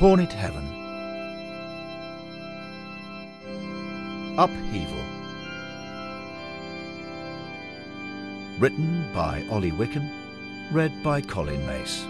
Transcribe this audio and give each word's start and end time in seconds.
Hornet 0.00 0.32
Heaven. 0.32 0.64
Upheaval. 4.38 5.04
Written 8.58 9.12
by 9.12 9.44
Ollie 9.50 9.72
Wicken, 9.72 10.10
read 10.72 10.90
by 11.02 11.20
Colin 11.20 11.66
Mace. 11.66 12.06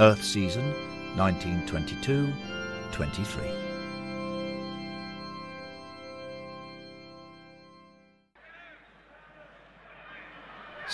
Earth 0.00 0.24
Season 0.24 0.64
1922 1.14 2.32
23. 2.90 3.67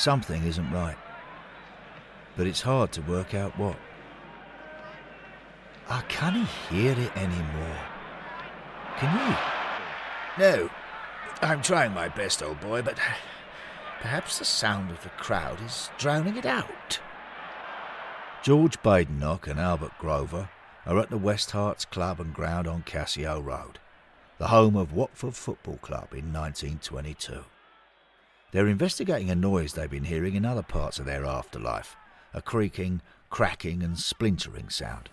Something 0.05 0.45
isn't 0.45 0.71
right, 0.71 0.99
but 2.37 2.47
it's 2.47 2.61
hard 2.61 2.93
to 2.93 3.01
work 3.01 3.33
out 3.33 3.59
what. 3.59 3.79
I 5.89 6.03
can't 6.11 6.47
hear 6.69 6.93
it 6.93 7.17
anymore. 7.17 7.79
Can 8.99 9.17
you? 9.17 10.45
No, 10.45 10.71
I'm 11.41 11.63
trying 11.63 11.95
my 11.95 12.09
best, 12.09 12.43
old 12.43 12.61
boy, 12.61 12.83
but 12.83 12.99
perhaps 14.03 14.39
the 14.39 14.45
sound 14.45 14.91
of 14.91 15.03
the 15.03 15.09
crowd 15.09 15.63
is 15.65 15.89
drowning 15.97 16.37
it 16.37 16.45
out. 16.45 17.01
George 18.43 18.83
Badenoch 18.83 19.47
and 19.47 19.59
Albert 19.59 19.93
Grover 19.99 20.51
are 20.85 20.99
at 20.99 21.09
the 21.09 21.17
West 21.17 21.53
Herts 21.53 21.87
Club 21.87 22.21
and 22.21 22.35
Ground 22.35 22.69
on 22.69 22.83
Cassio 22.83 23.41
Road, 23.41 23.79
the 24.37 24.49
home 24.49 24.77
of 24.77 24.93
Watford 24.93 25.35
Football 25.35 25.79
Club 25.79 26.13
in 26.13 26.31
1922. 26.31 27.45
They're 28.55 28.69
investigating 28.69 29.31
a 29.31 29.35
noise 29.35 29.73
they've 29.73 29.91
been 29.91 30.05
hearing 30.05 30.37
in 30.37 30.45
other 30.45 30.63
parts 30.63 31.01
of 31.01 31.07
their 31.07 31.27
afterlife 31.27 31.97
a 32.33 32.41
creaking, 32.41 33.03
cracking, 33.29 33.83
and 33.83 33.99
splintering 33.99 34.69
sound. 34.69 35.09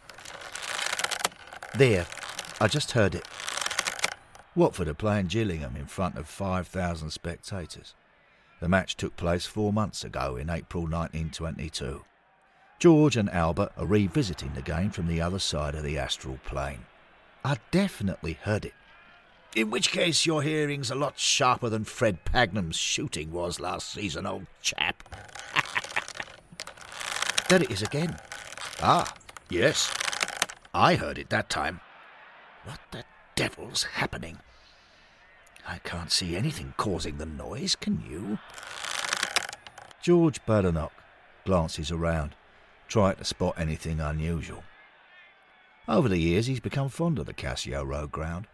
There, 1.73 2.05
I 2.59 2.67
just 2.67 2.91
heard 2.91 3.15
it. 3.15 3.27
Watford 4.55 4.87
are 4.87 4.93
playing 4.93 5.25
Gillingham 5.25 5.75
in 5.75 5.87
front 5.87 6.19
of 6.19 6.27
5,000 6.27 7.09
spectators. 7.09 7.95
The 8.59 8.69
match 8.69 8.95
took 8.95 9.17
place 9.17 9.47
four 9.47 9.73
months 9.73 10.03
ago 10.03 10.35
in 10.35 10.51
April 10.51 10.83
1922. 10.83 12.03
George 12.77 13.17
and 13.17 13.29
Albert 13.31 13.71
are 13.75 13.87
revisiting 13.87 14.53
the 14.53 14.61
game 14.61 14.91
from 14.91 15.07
the 15.07 15.21
other 15.21 15.39
side 15.39 15.73
of 15.73 15.83
the 15.83 15.97
astral 15.97 16.37
plane. 16.45 16.85
I 17.43 17.57
definitely 17.71 18.33
heard 18.43 18.65
it. 18.65 18.73
In 19.53 19.69
which 19.69 19.91
case, 19.91 20.25
your 20.25 20.43
hearing's 20.43 20.89
a 20.91 20.95
lot 20.95 21.19
sharper 21.19 21.67
than 21.67 21.83
Fred 21.83 22.23
Pagnam's 22.23 22.77
shooting 22.77 23.33
was 23.33 23.59
last 23.59 23.91
season, 23.91 24.25
old 24.25 24.47
chap. 24.61 25.03
there 27.49 27.61
it 27.61 27.69
is 27.69 27.81
again. 27.81 28.17
Ah, 28.81 29.13
yes. 29.49 29.93
I 30.73 30.95
heard 30.95 31.17
it 31.17 31.29
that 31.31 31.49
time. 31.49 31.81
What 32.63 32.79
the 32.91 33.03
devil's 33.35 33.83
happening? 33.83 34.39
I 35.67 35.79
can't 35.79 36.11
see 36.11 36.37
anything 36.37 36.73
causing 36.77 37.17
the 37.17 37.25
noise, 37.25 37.75
can 37.75 38.01
you? 38.09 38.39
George 40.01 40.43
Badenoch 40.45 40.93
glances 41.45 41.91
around, 41.91 42.35
trying 42.87 43.17
to 43.17 43.25
spot 43.25 43.55
anything 43.57 43.99
unusual. 43.99 44.63
Over 45.89 46.07
the 46.07 46.17
years, 46.19 46.47
he's 46.47 46.61
become 46.61 46.87
fond 46.87 47.19
of 47.19 47.25
the 47.25 47.33
Cassio 47.33 47.83
Road 47.83 48.13
ground. 48.13 48.47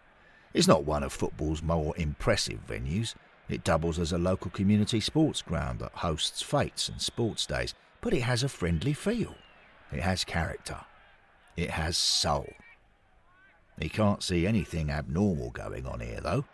It's 0.54 0.68
not 0.68 0.86
one 0.86 1.04
of 1.04 1.14
football's 1.14 1.62
more 1.62 1.96
impressive 1.98 2.60
venues. 2.68 3.16
It 3.50 3.64
doubles 3.64 4.00
as 4.00 4.12
a 4.12 4.18
local 4.18 4.52
community 4.52 5.00
sports 5.00 5.42
ground 5.42 5.80
that 5.80 5.92
hosts 5.94 6.42
fetes 6.42 6.90
and 6.90 7.02
sports 7.02 7.46
days, 7.46 7.74
but 8.02 8.14
it 8.14 8.22
has 8.22 8.44
a 8.44 8.50
friendly 8.50 8.94
feel. 8.94 9.36
It 9.92 10.02
has 10.02 10.24
character. 10.24 10.80
It 11.56 11.72
has 11.72 11.98
soul. 11.98 12.54
He 13.80 13.90
can't 13.90 14.24
see 14.24 14.48
anything 14.48 14.90
abnormal 14.90 15.52
going 15.52 15.86
on 15.86 16.00
here, 16.00 16.20
though, 16.22 16.46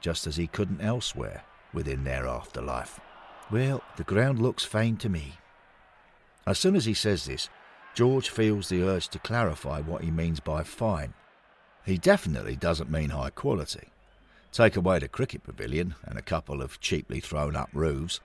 just 0.00 0.26
as 0.26 0.36
he 0.36 0.46
couldn't 0.46 0.80
elsewhere 0.80 1.42
within 1.72 2.04
their 2.04 2.26
afterlife. 2.26 2.98
Well, 3.50 3.82
the 3.96 4.04
ground 4.04 4.40
looks 4.40 4.64
fine 4.64 4.96
to 4.98 5.08
me. 5.08 5.34
As 6.46 6.58
soon 6.58 6.74
as 6.74 6.84
he 6.84 6.94
says 6.94 7.26
this, 7.26 7.48
George 7.94 8.30
feels 8.30 8.68
the 8.68 8.82
urge 8.82 9.08
to 9.08 9.18
clarify 9.18 9.80
what 9.80 10.02
he 10.02 10.10
means 10.10 10.40
by 10.40 10.62
fine. 10.62 11.12
He 11.84 11.96
definitely 11.96 12.56
doesn't 12.56 12.90
mean 12.90 13.10
high 13.10 13.30
quality. 13.30 13.88
Take 14.52 14.76
away 14.76 14.98
the 14.98 15.08
cricket 15.08 15.44
pavilion 15.44 15.94
and 16.04 16.18
a 16.18 16.22
couple 16.22 16.60
of 16.60 16.80
cheaply 16.80 17.20
thrown 17.20 17.56
up 17.56 17.70
roofs, 17.72 18.20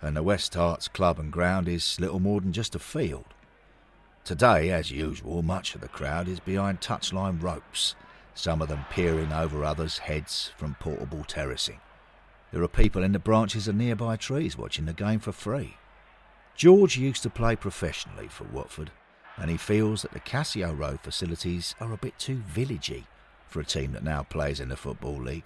and 0.00 0.16
the 0.16 0.22
West 0.22 0.54
Herts 0.54 0.88
Club 0.92 1.18
and 1.18 1.32
Ground 1.32 1.68
is 1.68 2.00
little 2.00 2.20
more 2.20 2.40
than 2.40 2.52
just 2.52 2.74
a 2.74 2.78
field. 2.78 3.26
Today, 4.24 4.70
as 4.70 4.90
usual, 4.90 5.42
much 5.42 5.74
of 5.74 5.80
the 5.80 5.88
crowd 5.88 6.28
is 6.28 6.40
behind 6.40 6.80
touchline 6.80 7.42
ropes, 7.42 7.94
some 8.34 8.62
of 8.62 8.68
them 8.68 8.86
peering 8.90 9.32
over 9.32 9.64
others' 9.64 9.98
heads 9.98 10.52
from 10.56 10.76
portable 10.80 11.24
terracing. 11.24 11.80
There 12.52 12.62
are 12.62 12.68
people 12.68 13.02
in 13.02 13.12
the 13.12 13.18
branches 13.18 13.68
of 13.68 13.74
nearby 13.74 14.16
trees 14.16 14.56
watching 14.56 14.86
the 14.86 14.92
game 14.92 15.20
for 15.20 15.32
free. 15.32 15.76
George 16.56 16.96
used 16.96 17.22
to 17.24 17.30
play 17.30 17.56
professionally 17.56 18.28
for 18.28 18.44
Watford 18.44 18.92
and 19.36 19.50
he 19.50 19.56
feels 19.56 20.02
that 20.02 20.12
the 20.12 20.20
Cassio 20.20 20.72
Road 20.72 21.00
facilities 21.02 21.74
are 21.80 21.92
a 21.92 21.98
bit 21.98 22.18
too 22.18 22.42
villagey 22.54 23.04
for 23.48 23.60
a 23.60 23.64
team 23.64 23.92
that 23.92 24.04
now 24.04 24.22
plays 24.22 24.60
in 24.60 24.68
the 24.68 24.76
Football 24.76 25.20
League, 25.20 25.44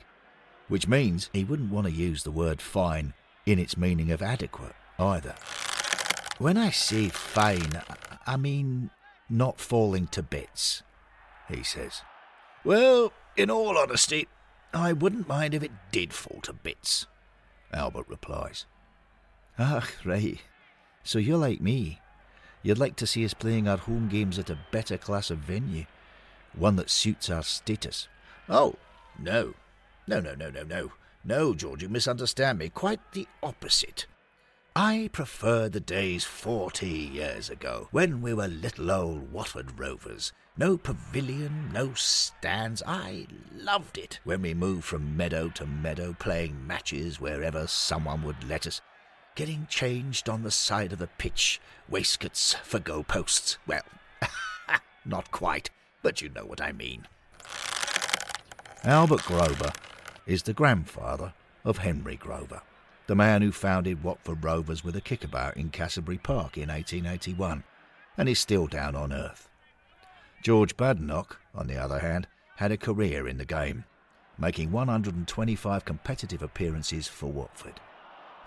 which 0.69 0.89
means 0.89 1.31
he 1.33 1.45
wouldn't 1.45 1.73
want 1.73 1.87
to 1.87 1.93
use 1.93 2.23
the 2.23 2.31
word 2.31 2.61
fine 2.61 3.15
in 3.47 3.59
its 3.59 3.77
meaning 3.77 4.11
of 4.11 4.23
adequate 4.23 4.75
either. 4.99 5.35
When 6.39 6.57
I 6.57 6.71
say 6.71 7.09
fine, 7.09 7.83
I 8.27 8.37
mean 8.37 8.91
not 9.29 9.61
falling 9.61 10.07
to 10.09 10.23
bits, 10.23 10.83
he 11.49 11.63
says. 11.63 12.03
Well, 12.65 13.13
in 13.37 13.51
all 13.51 13.77
honesty, 13.79 14.29
I 14.73 14.93
wouldn't 14.93 15.29
mind 15.29 15.55
if 15.55 15.63
it 15.63 15.73
did 15.91 16.13
fall 16.13 16.41
to 16.43 16.53
bits, 16.53 17.07
Albert 17.73 18.07
replies. 18.09 18.67
Ah, 19.59 19.89
right. 20.05 20.39
So 21.03 21.19
you're 21.19 21.39
like 21.39 21.61
me. 21.61 22.01
You'd 22.63 22.79
like 22.79 22.97
to 22.97 23.07
see 23.07 23.25
us 23.25 23.35
playing 23.35 23.69
our 23.69 23.77
home 23.77 24.09
games 24.09 24.39
at 24.39 24.51
a 24.51 24.59
better 24.71 24.99
class 24.99 25.31
of 25.31 25.39
venue, 25.39 25.87
one 26.55 26.77
that 26.77 26.91
suits 26.91 27.31
our 27.31 27.43
status. 27.43 28.09
Oh, 28.49 28.77
no. 29.19 29.55
No, 30.07 30.21
no, 30.21 30.35
no, 30.35 30.51
no, 30.51 30.63
no. 30.63 30.93
No, 31.25 31.55
George, 31.55 31.83
you 31.83 31.89
misunderstand 31.89 32.59
me. 32.59 32.69
Quite 32.69 33.01
the 33.13 33.27
opposite. 33.43 34.07
I 34.75 35.11
prefer 35.13 35.69
the 35.69 35.81
days 35.81 36.25
forty 36.25 36.89
years 36.89 37.51
ago, 37.51 37.89
when 37.91 38.23
we 38.23 38.33
were 38.33 38.47
little 38.47 38.91
old 38.91 39.33
Watford 39.33 39.79
Rovers. 39.79 40.33
No 40.57 40.77
pavilion, 40.77 41.71
no 41.73 41.95
stands. 41.95 42.83
I 42.87 43.27
loved 43.55 43.99
it 43.99 44.21
when 44.25 44.43
we 44.43 44.55
moved 44.55 44.85
from 44.85 45.17
meadow 45.17 45.49
to 45.51 45.67
meadow, 45.67 46.15
playing 46.19 46.67
matches 46.67 47.21
wherever 47.21 47.67
someone 47.67 48.23
would 48.23 48.49
let 48.49 48.67
us 48.67 48.81
getting 49.39 49.69
changed 49.71 50.29
on 50.29 50.43
the 50.43 50.51
side 50.51 50.93
of 50.93 50.99
the 50.99 51.07
pitch, 51.07 51.61
waistcoats 51.89 52.55
for 52.65 52.81
goalposts. 52.81 53.57
Well, 53.69 53.85
not 55.05 55.31
quite, 55.31 55.71
but 56.03 56.21
you 56.21 56.29
know 56.29 56.45
what 56.45 56.61
I 56.61 56.73
mean. 56.73 57.07
Albert 58.83 59.23
Grover 59.23 59.71
is 60.27 60.43
the 60.43 60.53
grandfather 60.53 61.35
of 61.65 61.79
Henry 61.79 62.17
Grover, 62.17 62.63
the 63.07 63.15
man 63.15 63.43
who 63.43 63.53
founded 63.53 64.03
Watford 64.03 64.43
Rovers 64.43 64.83
with 64.83 64.97
a 64.97 65.01
kickabout 65.01 65.57
in 65.57 65.71
Cassiobury 65.71 66.19
Park 66.19 66.57
in 66.57 66.69
1881 66.69 67.63
and 68.17 68.29
is 68.29 68.41
still 68.41 68.67
down 68.67 68.97
on 68.97 69.13
earth. 69.13 69.49
George 70.43 70.77
Badenoch, 70.77 71.37
on 71.55 71.69
the 71.69 71.77
other 71.77 72.01
hand, 72.01 72.27
had 72.57 72.73
a 72.73 72.77
career 72.77 73.29
in 73.29 73.39
the 73.39 73.45
game, 73.45 73.85
making 74.37 74.73
125 74.73 75.85
competitive 75.85 76.43
appearances 76.43 77.07
for 77.07 77.31
Watford. 77.31 77.81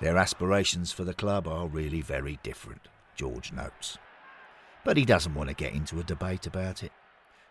Their 0.02 0.18
aspirations 0.18 0.92
for 0.92 1.04
the 1.04 1.14
club 1.14 1.48
are 1.48 1.68
really 1.68 2.02
very 2.02 2.40
different, 2.42 2.88
George 3.16 3.54
notes. 3.54 4.00
But 4.84 4.98
he 4.98 5.06
doesn't 5.06 5.36
want 5.36 5.50
to 5.50 5.56
get 5.56 5.74
into 5.74 6.00
a 6.00 6.04
debate 6.04 6.48
about 6.48 6.84
it. 6.84 6.92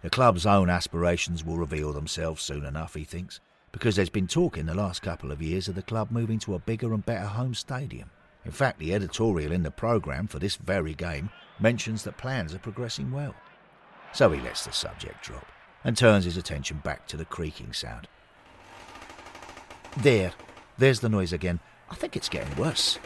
The 0.03 0.11
club's 0.11 0.47
own 0.47 0.69
aspirations 0.69 1.45
will 1.45 1.59
reveal 1.59 1.93
themselves 1.93 2.43
soon 2.43 2.65
enough, 2.65 2.95
he 2.95 3.05
thinks, 3.05 3.39
because 3.71 3.95
there's 3.95 4.11
been 4.11 4.27
talk 4.27 4.59
in 4.59 4.67
the 4.67 4.75
last 4.75 5.01
couple 5.01 5.31
of 5.31 5.41
years 5.41 5.69
of 5.69 5.77
the 5.77 5.83
club 5.83 6.11
moving 6.11 6.41
to 6.41 6.57
a 6.57 6.59
bigger 6.59 6.93
and 6.93 7.07
better 7.07 7.27
home 7.27 7.55
stadium. 7.55 8.11
In 8.45 8.51
fact, 8.51 8.81
the 8.81 8.95
editorial 8.95 9.53
in 9.53 9.63
the 9.63 9.71
programme 9.71 10.27
for 10.27 10.41
this 10.41 10.57
very 10.57 10.95
game 10.95 11.31
mentions 11.61 12.03
that 12.03 12.17
plans 12.17 12.53
are 12.53 12.59
progressing 12.59 13.13
well. 13.13 13.35
So 14.13 14.33
he 14.33 14.41
lets 14.41 14.65
the 14.65 14.73
subject 14.73 15.23
drop 15.23 15.47
and 15.85 15.97
turns 15.97 16.25
his 16.25 16.37
attention 16.37 16.81
back 16.83 17.07
to 17.09 17.17
the 17.17 17.25
creaking 17.25 17.75
sound. 17.75 18.09
There, 19.99 20.33
there's 20.79 21.01
the 21.01 21.09
noise 21.09 21.33
again, 21.33 21.61
I 21.91 21.95
think 21.95 22.17
it's 22.17 22.29
getting 22.29 22.55
worse. 22.57 22.99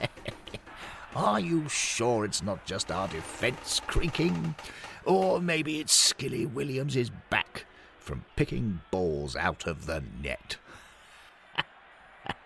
Are 1.16 1.40
you 1.40 1.68
sure 1.68 2.24
it's 2.24 2.42
not 2.42 2.64
just 2.66 2.90
our 2.90 3.08
defence 3.08 3.80
creaking? 3.86 4.54
Or 5.04 5.40
maybe 5.40 5.80
it's 5.80 5.92
Skilly 5.92 6.44
Williams' 6.46 7.10
back 7.30 7.64
from 7.98 8.24
picking 8.36 8.80
balls 8.90 9.34
out 9.34 9.66
of 9.66 9.86
the 9.86 10.02
net. 10.22 10.56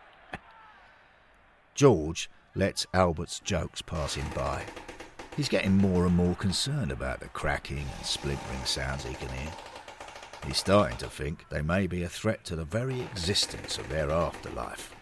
George 1.74 2.30
lets 2.54 2.86
Albert's 2.94 3.40
jokes 3.40 3.82
pass 3.82 4.14
him 4.14 4.26
by. 4.34 4.64
He's 5.36 5.48
getting 5.48 5.76
more 5.76 6.06
and 6.06 6.14
more 6.14 6.34
concerned 6.34 6.92
about 6.92 7.20
the 7.20 7.28
cracking 7.28 7.78
and 7.96 8.06
splintering 8.06 8.64
sounds 8.64 9.04
he 9.04 9.14
can 9.14 9.28
hear. 9.30 9.52
He's 10.46 10.58
starting 10.58 10.96
to 10.98 11.08
think 11.08 11.44
they 11.50 11.62
may 11.62 11.86
be 11.86 12.02
a 12.02 12.08
threat 12.08 12.44
to 12.44 12.56
the 12.56 12.64
very 12.64 13.00
existence 13.00 13.78
of 13.78 13.88
their 13.88 14.10
afterlife. 14.10 14.94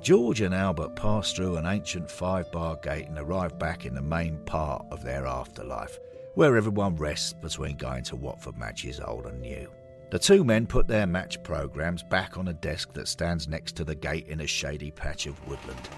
George 0.00 0.40
and 0.40 0.54
Albert 0.54 0.96
pass 0.96 1.32
through 1.32 1.56
an 1.56 1.66
ancient 1.66 2.10
five 2.10 2.50
bar 2.50 2.76
gate 2.76 3.06
and 3.06 3.18
arrive 3.18 3.58
back 3.58 3.84
in 3.84 3.94
the 3.94 4.00
main 4.00 4.38
part 4.46 4.86
of 4.90 5.04
their 5.04 5.26
afterlife, 5.26 5.98
where 6.34 6.56
everyone 6.56 6.96
rests 6.96 7.34
between 7.34 7.76
going 7.76 8.02
to 8.04 8.16
Watford 8.16 8.56
matches 8.56 8.98
old 8.98 9.26
and 9.26 9.42
new. 9.42 9.70
The 10.10 10.18
two 10.18 10.42
men 10.42 10.66
put 10.66 10.88
their 10.88 11.06
match 11.06 11.42
programmes 11.42 12.02
back 12.02 12.38
on 12.38 12.48
a 12.48 12.54
desk 12.54 12.94
that 12.94 13.08
stands 13.08 13.46
next 13.46 13.76
to 13.76 13.84
the 13.84 13.94
gate 13.94 14.26
in 14.28 14.40
a 14.40 14.46
shady 14.46 14.90
patch 14.90 15.26
of 15.26 15.46
woodland. 15.46 15.88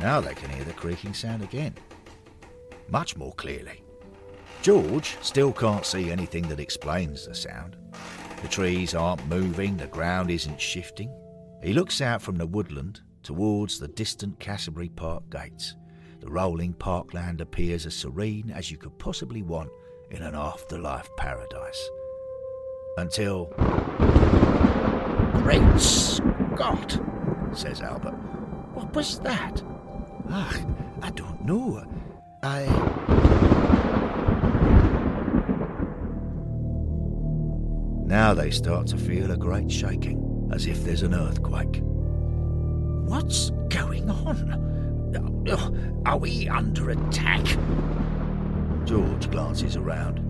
Now 0.00 0.20
they 0.20 0.34
can 0.34 0.50
hear 0.50 0.64
the 0.64 0.72
creaking 0.72 1.14
sound 1.14 1.44
again, 1.44 1.74
much 2.88 3.16
more 3.16 3.32
clearly. 3.34 3.84
George 4.62 5.16
still 5.22 5.52
can't 5.52 5.86
see 5.86 6.10
anything 6.10 6.48
that 6.48 6.60
explains 6.60 7.24
the 7.24 7.34
sound. 7.36 7.76
The 8.42 8.48
trees 8.48 8.94
aren't 8.94 9.26
moving, 9.28 9.76
the 9.76 9.86
ground 9.86 10.30
isn't 10.32 10.60
shifting. 10.60 11.12
He 11.62 11.72
looks 11.72 12.00
out 12.00 12.22
from 12.22 12.36
the 12.36 12.46
woodland 12.46 13.00
towards 13.22 13.78
the 13.78 13.88
distant 13.88 14.38
Cassiobury 14.38 14.88
Park 14.90 15.24
gates. 15.30 15.74
The 16.20 16.30
rolling 16.30 16.72
parkland 16.72 17.40
appears 17.40 17.84
as 17.86 17.94
serene 17.94 18.50
as 18.50 18.70
you 18.70 18.76
could 18.76 18.98
possibly 18.98 19.42
want 19.42 19.70
in 20.10 20.22
an 20.22 20.34
afterlife 20.34 21.08
paradise. 21.16 21.90
Until. 22.96 23.46
Great 25.42 25.80
Scott, 25.80 27.00
says 27.52 27.80
Albert. 27.80 28.16
What 28.74 28.94
was 28.94 29.18
that? 29.20 29.62
Ah, 30.30 30.60
I 31.02 31.10
don't 31.10 31.44
know. 31.44 31.84
I. 32.42 32.64
Now 38.06 38.32
they 38.32 38.50
start 38.50 38.86
to 38.88 38.96
feel 38.96 39.30
a 39.30 39.36
great 39.36 39.70
shaking, 39.70 40.18
as 40.52 40.66
if 40.66 40.84
there's 40.84 41.02
an 41.02 41.14
earthquake. 41.14 41.80
What's 41.82 43.50
going 43.68 44.10
on? 44.10 44.66
Uh, 45.48 45.70
are 46.04 46.18
we 46.18 46.48
under 46.48 46.90
attack? 46.90 47.44
George 48.84 49.30
glances 49.30 49.76
around. 49.76 50.20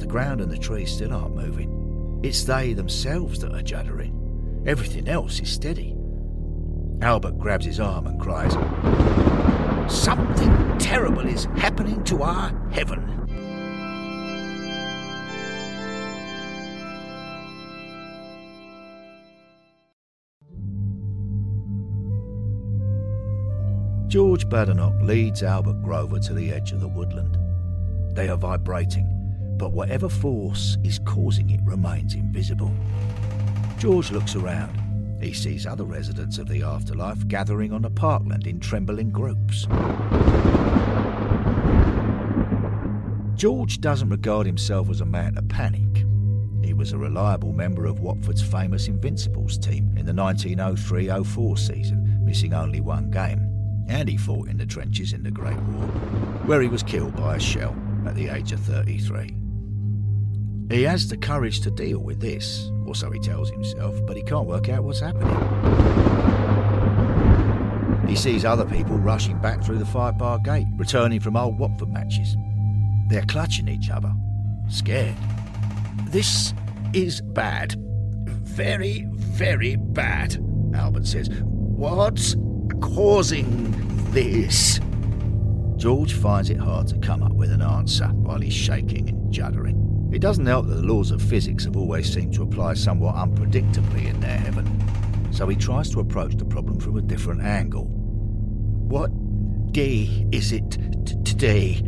The 0.00 0.06
ground 0.06 0.40
and 0.40 0.50
the 0.50 0.58
trees 0.58 0.92
still 0.92 1.12
aren't 1.12 1.34
moving. 1.34 2.20
It's 2.22 2.44
they 2.44 2.72
themselves 2.72 3.40
that 3.40 3.52
are 3.52 3.62
juddering. 3.62 4.66
Everything 4.66 5.08
else 5.08 5.40
is 5.40 5.50
steady. 5.50 5.96
Albert 7.02 7.38
grabs 7.38 7.66
his 7.66 7.80
arm 7.80 8.06
and 8.06 8.20
cries, 8.20 8.54
Something 9.92 10.78
terrible 10.78 11.26
is 11.26 11.44
happening 11.56 12.02
to 12.04 12.22
our 12.22 12.50
heaven. 12.70 13.23
George 24.14 24.48
Badenoch 24.48 24.94
leads 25.02 25.42
Albert 25.42 25.82
Grover 25.82 26.20
to 26.20 26.34
the 26.34 26.52
edge 26.52 26.70
of 26.70 26.80
the 26.80 26.86
woodland. 26.86 27.36
They 28.14 28.28
are 28.28 28.36
vibrating, 28.36 29.08
but 29.58 29.72
whatever 29.72 30.08
force 30.08 30.78
is 30.84 31.00
causing 31.00 31.50
it 31.50 31.58
remains 31.64 32.14
invisible. 32.14 32.72
George 33.76 34.12
looks 34.12 34.36
around. 34.36 34.80
He 35.20 35.32
sees 35.32 35.66
other 35.66 35.82
residents 35.82 36.38
of 36.38 36.46
the 36.46 36.62
afterlife 36.62 37.26
gathering 37.26 37.72
on 37.72 37.82
the 37.82 37.90
parkland 37.90 38.46
in 38.46 38.60
trembling 38.60 39.10
groups. 39.10 39.66
George 43.34 43.80
doesn't 43.80 44.10
regard 44.10 44.46
himself 44.46 44.90
as 44.90 45.00
a 45.00 45.04
man 45.04 45.34
to 45.34 45.42
panic. 45.42 46.04
He 46.64 46.72
was 46.72 46.92
a 46.92 46.98
reliable 46.98 47.52
member 47.52 47.84
of 47.84 47.98
Watford's 47.98 48.42
famous 48.42 48.86
Invincibles 48.86 49.58
team 49.58 49.92
in 49.96 50.06
the 50.06 50.14
1903 50.14 51.24
04 51.24 51.56
season, 51.56 52.24
missing 52.24 52.54
only 52.54 52.80
one 52.80 53.10
game. 53.10 53.53
And 53.88 54.08
he 54.08 54.16
fought 54.16 54.48
in 54.48 54.56
the 54.56 54.66
trenches 54.66 55.12
in 55.12 55.22
the 55.22 55.30
Great 55.30 55.60
War, 55.60 55.86
where 56.46 56.60
he 56.60 56.68
was 56.68 56.82
killed 56.82 57.16
by 57.16 57.36
a 57.36 57.40
shell 57.40 57.76
at 58.06 58.14
the 58.14 58.28
age 58.28 58.52
of 58.52 58.60
33. 58.60 59.34
He 60.70 60.82
has 60.84 61.08
the 61.08 61.16
courage 61.16 61.60
to 61.60 61.70
deal 61.70 61.98
with 61.98 62.20
this, 62.20 62.70
or 62.86 62.94
so 62.94 63.10
he 63.10 63.20
tells 63.20 63.50
himself, 63.50 63.94
but 64.06 64.16
he 64.16 64.22
can't 64.22 64.46
work 64.46 64.68
out 64.68 64.84
what's 64.84 65.00
happening. 65.00 65.94
He 68.08 68.16
sees 68.16 68.44
other 68.44 68.64
people 68.64 68.96
rushing 68.96 69.38
back 69.40 69.62
through 69.62 69.78
the 69.78 69.86
five 69.86 70.18
bar 70.18 70.38
gate, 70.38 70.66
returning 70.76 71.20
from 71.20 71.36
old 71.36 71.58
Watford 71.58 71.90
matches. 71.90 72.36
They're 73.08 73.24
clutching 73.26 73.68
each 73.68 73.90
other, 73.90 74.12
scared. 74.68 75.16
This 76.08 76.54
is 76.92 77.20
bad. 77.20 77.74
Very, 78.26 79.06
very 79.10 79.76
bad, 79.76 80.38
Albert 80.74 81.06
says. 81.06 81.28
What's 81.42 82.36
causing 82.84 83.72
this? 84.12 84.78
George 85.76 86.12
finds 86.14 86.50
it 86.50 86.58
hard 86.58 86.86
to 86.88 86.98
come 86.98 87.22
up 87.22 87.32
with 87.32 87.50
an 87.50 87.62
answer 87.62 88.06
while 88.08 88.38
he's 88.38 88.52
shaking 88.52 89.08
and 89.08 89.32
juddering. 89.32 90.14
It 90.14 90.20
doesn't 90.20 90.46
help 90.46 90.66
that 90.68 90.74
the 90.74 90.82
laws 90.82 91.10
of 91.10 91.22
physics 91.22 91.64
have 91.64 91.76
always 91.76 92.12
seemed 92.12 92.34
to 92.34 92.42
apply 92.42 92.74
somewhat 92.74 93.16
unpredictably 93.16 94.06
in 94.06 94.20
their 94.20 94.36
heaven, 94.36 94.66
so 95.32 95.48
he 95.48 95.56
tries 95.56 95.90
to 95.90 96.00
approach 96.00 96.36
the 96.36 96.44
problem 96.44 96.78
from 96.78 96.96
a 96.96 97.02
different 97.02 97.40
angle. 97.42 97.86
What 97.86 99.10
day 99.72 100.26
is 100.30 100.52
it 100.52 100.70
t- 100.70 101.16
today? 101.24 101.82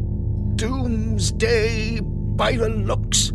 Doomsday 0.57 2.01
by 2.01 2.57
the 2.57 2.71
looks. 2.71 3.33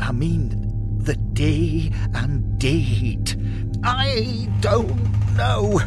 I 0.00 0.12
mean, 0.12 0.98
the 0.98 1.16
day 1.16 1.90
and 2.14 2.58
date. 2.58 3.29
I 3.92 4.48
don't 4.60 5.34
know. 5.36 5.80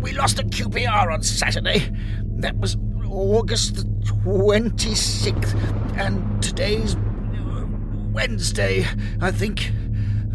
We 0.00 0.12
lost 0.12 0.38
a 0.38 0.44
QPR 0.44 1.12
on 1.12 1.22
Saturday. 1.22 1.92
That 2.38 2.56
was 2.56 2.76
August 3.06 3.76
the 3.76 3.82
26th, 4.24 5.54
and 5.98 6.42
today's 6.42 6.96
Wednesday, 8.12 8.86
I 9.20 9.30
think. 9.30 9.72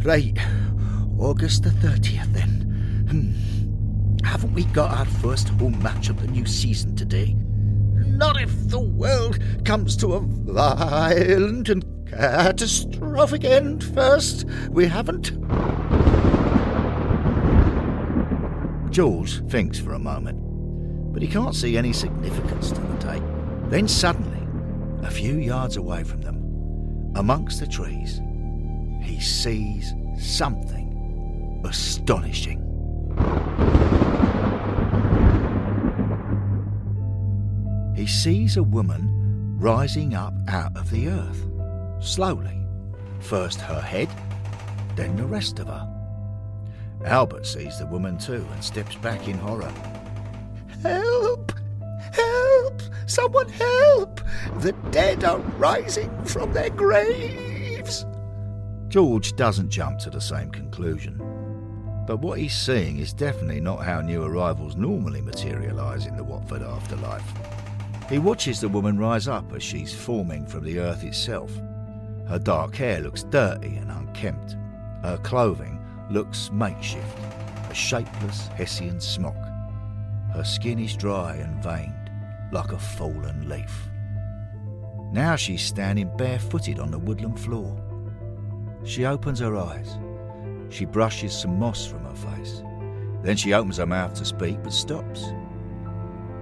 Right, 0.04 0.38
August 1.18 1.64
the 1.64 1.70
30th 1.70 2.32
then. 2.34 3.08
Hmm. 3.10 4.26
Haven't 4.26 4.54
we 4.54 4.66
got 4.66 4.92
our 4.98 5.06
first 5.06 5.50
home 5.50 5.82
match 5.82 6.10
of 6.10 6.22
the 6.22 6.28
new 6.28 6.46
season 6.46 6.96
today? 6.96 7.36
Not 8.06 8.40
if 8.40 8.70
the 8.70 8.80
world 8.80 9.40
comes 9.66 9.98
to 9.98 10.14
a 10.14 10.20
violent 10.20 11.70
and 11.70 11.84
catastrophic 12.12 13.44
end 13.44 13.84
first. 13.96 14.46
We 14.70 14.86
haven't. 14.88 15.32
George 18.92 19.46
thinks 19.48 19.80
for 19.80 19.94
a 19.94 20.00
moment, 20.00 20.38
but 21.14 21.22
he 21.22 21.28
can't 21.28 21.56
see 21.56 21.78
any 21.78 21.94
significance 21.94 22.72
to 22.72 22.82
the 22.82 22.98
date. 22.98 23.24
Then 23.70 23.88
suddenly, 23.88 24.40
a 25.08 25.10
few 25.10 25.38
yards 25.38 25.78
away 25.78 26.04
from 26.04 26.22
them, 26.22 27.14
amongst 27.16 27.62
the 27.62 27.68
trees, 27.68 28.22
he 29.02 29.20
sees 29.20 29.94
something 30.20 31.62
astonishing. 31.66 32.60
He 37.96 38.08
sees 38.08 38.58
a 38.58 38.64
woman 38.64 39.58
rising 39.58 40.16
up 40.16 40.34
out 40.48 40.76
of 40.76 40.90
the 40.90 41.08
earth, 41.08 41.46
slowly. 42.02 42.66
First 43.20 43.62
her 43.62 43.80
head, 43.80 44.10
then 44.96 45.16
the 45.16 45.26
rest 45.26 45.60
of 45.60 45.68
her. 45.68 45.88
Albert 47.06 47.46
sees 47.46 47.80
the 47.80 47.86
woman 47.86 48.18
too 48.18 48.46
and 48.54 48.64
steps 48.64 48.96
back 48.96 49.28
in 49.28 49.38
horror. 49.38 49.72
Help! 50.84 51.52
Help! 52.14 52.82
Someone 53.06 53.50
help! 53.50 54.22
The 54.60 54.74
dead 54.92 55.24
are 55.24 55.40
rising 55.58 56.12
from 56.26 56.54
their 56.54 56.70
graves! 56.70 58.06
George 58.88 59.36
doesn't 59.36 59.70
jump 59.70 60.00
to 60.00 60.10
the 60.10 60.22
same 60.22 60.52
conclusion. 60.52 61.18
But 62.06 62.20
what 62.20 62.40
he's 62.40 62.56
seeing 62.56 62.98
is 62.98 63.14
definitely 63.14 63.62
not 63.62 63.86
how 63.86 64.02
new 64.02 64.24
arrivals 64.24 64.76
normally 64.76 65.22
materialise 65.22 66.08
in 66.08 66.18
the 66.18 66.24
Watford 66.24 66.62
afterlife. 66.62 67.24
He 68.10 68.20
watches 68.20 68.60
the 68.60 68.68
woman 68.68 68.98
rise 68.98 69.28
up 69.28 69.54
as 69.54 69.64
she's 69.64 69.94
forming 69.94 70.46
from 70.46 70.66
the 70.66 70.80
earth 70.80 71.04
itself. 71.04 71.52
Her 72.32 72.40
dark 72.40 72.78
hair 72.78 73.02
looks 73.02 73.24
dirty 73.24 73.76
and 73.76 73.92
unkempt. 73.92 74.56
Her 75.04 75.20
clothing 75.22 75.86
looks 76.10 76.50
makeshift, 76.50 77.18
a 77.70 77.74
shapeless 77.74 78.48
Hessian 78.56 79.02
smock. 79.02 79.36
Her 80.34 80.46
skin 80.46 80.80
is 80.80 80.96
dry 80.96 81.36
and 81.36 81.62
veined, 81.62 82.10
like 82.54 82.72
a 82.72 82.80
fallen 82.80 83.50
leaf. 83.50 83.90
Now 85.12 85.36
she's 85.36 85.62
standing 85.62 86.10
barefooted 86.16 86.80
on 86.80 86.90
the 86.90 87.00
woodland 87.00 87.38
floor. 87.38 87.76
She 88.86 89.04
opens 89.04 89.40
her 89.40 89.58
eyes. 89.58 89.98
She 90.70 90.86
brushes 90.86 91.38
some 91.38 91.60
moss 91.60 91.86
from 91.86 92.06
her 92.06 92.16
face. 92.16 92.64
Then 93.24 93.36
she 93.36 93.52
opens 93.54 93.76
her 93.76 93.86
mouth 93.86 94.14
to 94.14 94.24
speak 94.24 94.64
but 94.64 94.72
stops. 94.72 95.26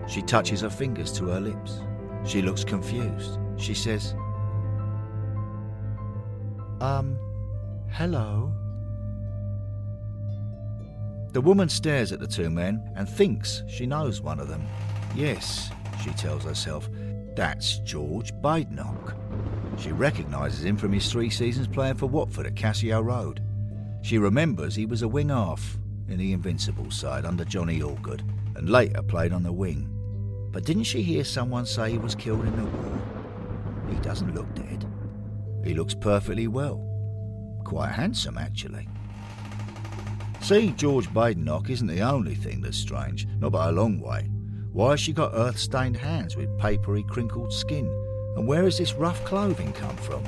She 0.08 0.22
touches 0.22 0.62
her 0.62 0.70
fingers 0.70 1.12
to 1.14 1.26
her 1.30 1.42
lips. 1.42 1.82
She 2.26 2.44
looks 2.44 2.64
confused. 2.64 3.40
She 3.58 3.74
says, 3.74 4.14
Um, 6.82 7.20
hello? 7.92 8.54
The 11.34 11.42
woman 11.42 11.70
stares 11.70 12.12
at 12.12 12.20
the 12.20 12.28
two 12.28 12.50
men 12.50 12.92
and 12.96 13.08
thinks 13.08 13.64
she 13.68 13.86
knows 13.86 14.22
one 14.22 14.40
of 14.40 14.48
them. 14.48 14.66
Yes, 15.14 15.70
she 16.04 16.12
tells 16.12 16.44
herself, 16.44 16.90
that's 17.36 17.80
George 17.80 18.34
Badenoch. 18.42 19.16
She 19.78 19.92
recognises 19.92 20.64
him 20.64 20.78
from 20.78 20.94
his 20.94 21.12
three 21.12 21.30
seasons 21.30 21.68
playing 21.68 21.96
for 21.96 22.08
Watford 22.08 22.48
at 22.48 22.56
Cassio 22.56 23.02
Road. 23.02 23.42
She 24.02 24.18
remembers 24.18 24.76
he 24.76 24.86
was 24.86 25.02
a 25.02 25.08
wing 25.08 25.30
half 25.30 25.78
in 26.08 26.18
the 26.18 26.34
Invincible 26.34 26.92
side 26.92 27.26
under 27.26 27.46
Johnny 27.46 27.80
Allgood 27.80 28.22
and 28.56 28.70
later 28.70 29.02
played 29.04 29.34
on 29.34 29.44
the 29.44 29.52
wing. 29.52 29.88
But 30.52 30.64
didn't 30.64 30.84
she 30.84 31.02
hear 31.02 31.24
someone 31.24 31.66
say 31.66 31.92
he 31.92 31.98
was 31.98 32.16
killed 32.16 32.46
in 32.46 32.56
the 32.56 32.66
war? 32.66 33.02
He 33.90 33.96
doesn't 33.98 34.34
look 34.34 34.54
dead. 34.56 34.89
He 35.64 35.74
looks 35.74 35.94
perfectly 35.94 36.48
well. 36.48 36.86
Quite 37.64 37.92
handsome, 37.92 38.38
actually. 38.38 38.88
See, 40.42 40.72
George 40.72 41.14
Badenoch 41.14 41.70
isn't 41.70 41.88
the 41.88 42.02
only 42.02 42.34
thing 42.34 42.62
that's 42.62 42.78
strange, 42.78 43.28
not 43.40 43.52
by 43.52 43.70
a 43.70 43.72
long 43.72 44.00
way. 44.00 44.30
Why 44.72 44.92
has 44.92 45.00
she 45.00 45.14
got 45.14 45.34
earth 45.34 45.60
stained 45.60 45.98
hands 45.98 46.36
with 46.36 46.58
papery, 46.58 47.04
crinkled 47.04 47.52
skin? 47.52 47.88
And 48.36 48.48
where 48.48 48.64
has 48.64 48.78
this 48.78 48.94
rough 48.94 49.24
clothing 49.26 49.74
come 49.74 49.98
from? 49.98 50.24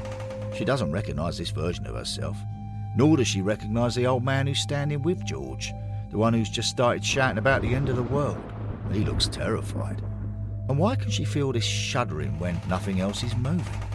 She 0.56 0.66
doesn't 0.66 0.92
recognise 0.92 1.38
this 1.38 1.50
version 1.50 1.88
of 1.88 1.96
herself. 1.96 2.38
Nor 2.98 3.18
does 3.18 3.28
she 3.28 3.42
recognise 3.42 3.96
the 3.96 4.08
old 4.08 4.24
man 4.24 4.48
who's 4.48 4.60
standing 4.60 5.02
with 5.02 5.26
George, 5.26 5.72
the 6.12 6.18
one 6.18 6.34
who's 6.34 6.50
just 6.50 6.70
started 6.70 7.06
shouting 7.06 7.38
about 7.38 7.62
the 7.62 7.74
end 7.74 7.88
of 7.88 7.96
the 7.96 8.04
world. 8.04 8.42
He 8.92 9.06
looks 9.06 9.28
terrified. 9.28 10.02
And 10.68 10.78
why 10.78 10.96
can 10.96 11.10
she 11.10 11.24
feel 11.24 11.54
this 11.54 11.64
shuddering 11.64 12.38
when 12.38 12.60
nothing 12.68 13.00
else 13.00 13.24
is 13.24 13.36
moving? 13.38 13.90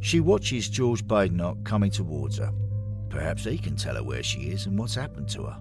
She 0.00 0.20
watches 0.20 0.68
George 0.68 1.06
Badenoch 1.06 1.64
coming 1.64 1.90
towards 1.90 2.38
her. 2.38 2.52
Perhaps 3.08 3.44
he 3.44 3.58
can 3.58 3.76
tell 3.76 3.96
her 3.96 4.02
where 4.02 4.22
she 4.22 4.40
is 4.50 4.66
and 4.66 4.78
what's 4.78 4.94
happened 4.94 5.28
to 5.30 5.44
her. 5.44 5.56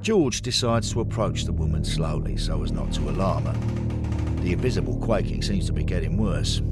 George 0.00 0.40
decides 0.40 0.90
to 0.92 1.00
approach 1.00 1.44
the 1.44 1.52
woman 1.52 1.84
slowly 1.84 2.36
so 2.36 2.62
as 2.64 2.72
not 2.72 2.90
to 2.92 3.10
alarm 3.10 3.44
her. 3.44 4.42
The 4.42 4.52
invisible 4.52 4.96
quaking 4.98 5.42
seems 5.42 5.66
to 5.66 5.72
be 5.74 5.84
getting 5.84 6.16
worse. 6.16 6.62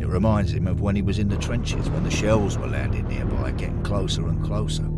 It 0.00 0.06
reminds 0.06 0.52
him 0.52 0.66
of 0.66 0.80
when 0.80 0.96
he 0.96 1.02
was 1.02 1.18
in 1.18 1.28
the 1.28 1.36
trenches 1.36 1.90
when 1.90 2.02
the 2.02 2.10
shells 2.10 2.56
were 2.56 2.66
landing 2.66 3.06
nearby, 3.06 3.50
getting 3.52 3.82
closer 3.82 4.26
and 4.28 4.42
closer. 4.42 4.88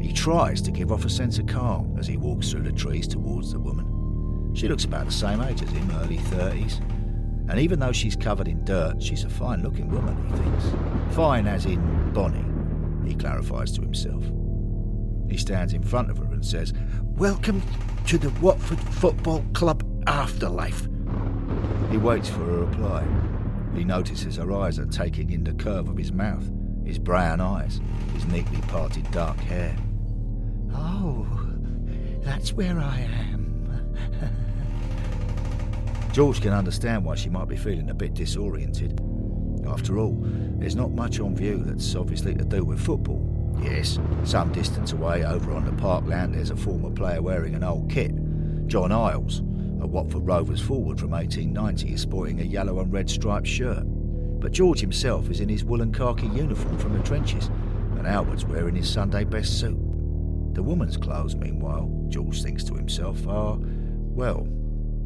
He 0.00 0.12
tries 0.12 0.62
to 0.62 0.70
give 0.70 0.92
off 0.92 1.04
a 1.04 1.10
sense 1.10 1.38
of 1.38 1.46
calm 1.46 1.96
as 1.98 2.06
he 2.06 2.16
walks 2.16 2.50
through 2.50 2.62
the 2.62 2.72
trees 2.72 3.08
towards 3.08 3.52
the 3.52 3.58
woman. 3.58 4.52
She 4.54 4.68
looks 4.68 4.84
about 4.84 5.06
the 5.06 5.12
same 5.12 5.40
age 5.40 5.62
as 5.62 5.70
him, 5.70 5.90
early 6.02 6.18
30s. 6.18 6.80
And 7.48 7.58
even 7.58 7.80
though 7.80 7.92
she's 7.92 8.16
covered 8.16 8.48
in 8.48 8.64
dirt, 8.64 9.02
she's 9.02 9.24
a 9.24 9.28
fine 9.28 9.62
looking 9.62 9.90
woman, 9.90 10.16
he 10.28 10.42
thinks. 10.42 11.14
Fine 11.14 11.46
as 11.46 11.66
in 11.66 12.12
bonny, 12.12 12.44
he 13.08 13.14
clarifies 13.14 13.72
to 13.72 13.80
himself. 13.82 14.24
He 15.28 15.36
stands 15.36 15.72
in 15.72 15.82
front 15.82 16.10
of 16.10 16.18
her 16.18 16.24
and 16.24 16.44
says, 16.44 16.72
Welcome 17.02 17.62
to 18.06 18.18
the 18.18 18.30
Watford 18.40 18.80
Football 18.80 19.44
Club 19.54 19.84
afterlife. 20.06 20.88
He 21.90 21.96
waits 21.96 22.28
for 22.28 22.42
a 22.42 22.64
reply. 22.66 23.06
He 23.74 23.84
notices 23.84 24.36
her 24.36 24.52
eyes 24.52 24.78
are 24.78 24.86
taking 24.86 25.30
in 25.30 25.44
the 25.44 25.54
curve 25.54 25.88
of 25.88 25.96
his 25.96 26.12
mouth, 26.12 26.50
his 26.84 26.98
brown 26.98 27.40
eyes, 27.40 27.80
his 28.12 28.26
neatly 28.26 28.60
parted 28.68 29.10
dark 29.10 29.38
hair. 29.38 29.76
Oh, 30.74 31.26
that's 32.20 32.52
where 32.52 32.78
I 32.78 33.00
am. 33.00 33.96
George 36.12 36.42
can 36.42 36.52
understand 36.52 37.06
why 37.06 37.14
she 37.14 37.30
might 37.30 37.48
be 37.48 37.56
feeling 37.56 37.88
a 37.88 37.94
bit 37.94 38.12
disoriented. 38.12 39.00
After 39.66 39.98
all, 39.98 40.18
there's 40.58 40.76
not 40.76 40.90
much 40.90 41.20
on 41.20 41.34
view 41.34 41.62
that's 41.64 41.94
obviously 41.94 42.34
to 42.34 42.44
do 42.44 42.64
with 42.64 42.78
football. 42.78 43.56
Yes, 43.62 43.98
some 44.24 44.52
distance 44.52 44.92
away 44.92 45.24
over 45.24 45.52
on 45.52 45.64
the 45.64 45.72
parkland 45.72 46.34
there's 46.34 46.50
a 46.50 46.56
former 46.56 46.90
player 46.90 47.22
wearing 47.22 47.54
an 47.54 47.64
old 47.64 47.90
kit. 47.90 48.12
John 48.66 48.92
Isles, 48.92 49.38
a 49.80 49.86
Watford 49.86 50.26
Rovers 50.26 50.60
forward 50.60 51.00
from 51.00 51.12
1890, 51.12 51.94
is 51.94 52.02
sporting 52.02 52.40
a 52.40 52.44
yellow 52.44 52.80
and 52.80 52.92
red 52.92 53.08
striped 53.08 53.46
shirt. 53.46 53.84
But 53.84 54.52
George 54.52 54.80
himself 54.80 55.30
is 55.30 55.40
in 55.40 55.48
his 55.48 55.64
woolen 55.64 55.92
khaki 55.92 56.26
uniform 56.26 56.76
from 56.76 56.92
the 56.92 57.02
trenches, 57.04 57.46
and 57.96 58.06
Albert's 58.06 58.44
wearing 58.44 58.74
his 58.74 58.90
Sunday 58.90 59.24
best 59.24 59.58
suit. 59.58 59.78
The 60.54 60.62
woman's 60.62 60.98
clothes, 60.98 61.36
meanwhile, 61.36 61.90
George 62.08 62.42
thinks 62.42 62.64
to 62.64 62.74
himself, 62.74 63.26
are, 63.26 63.56
well, 63.58 64.46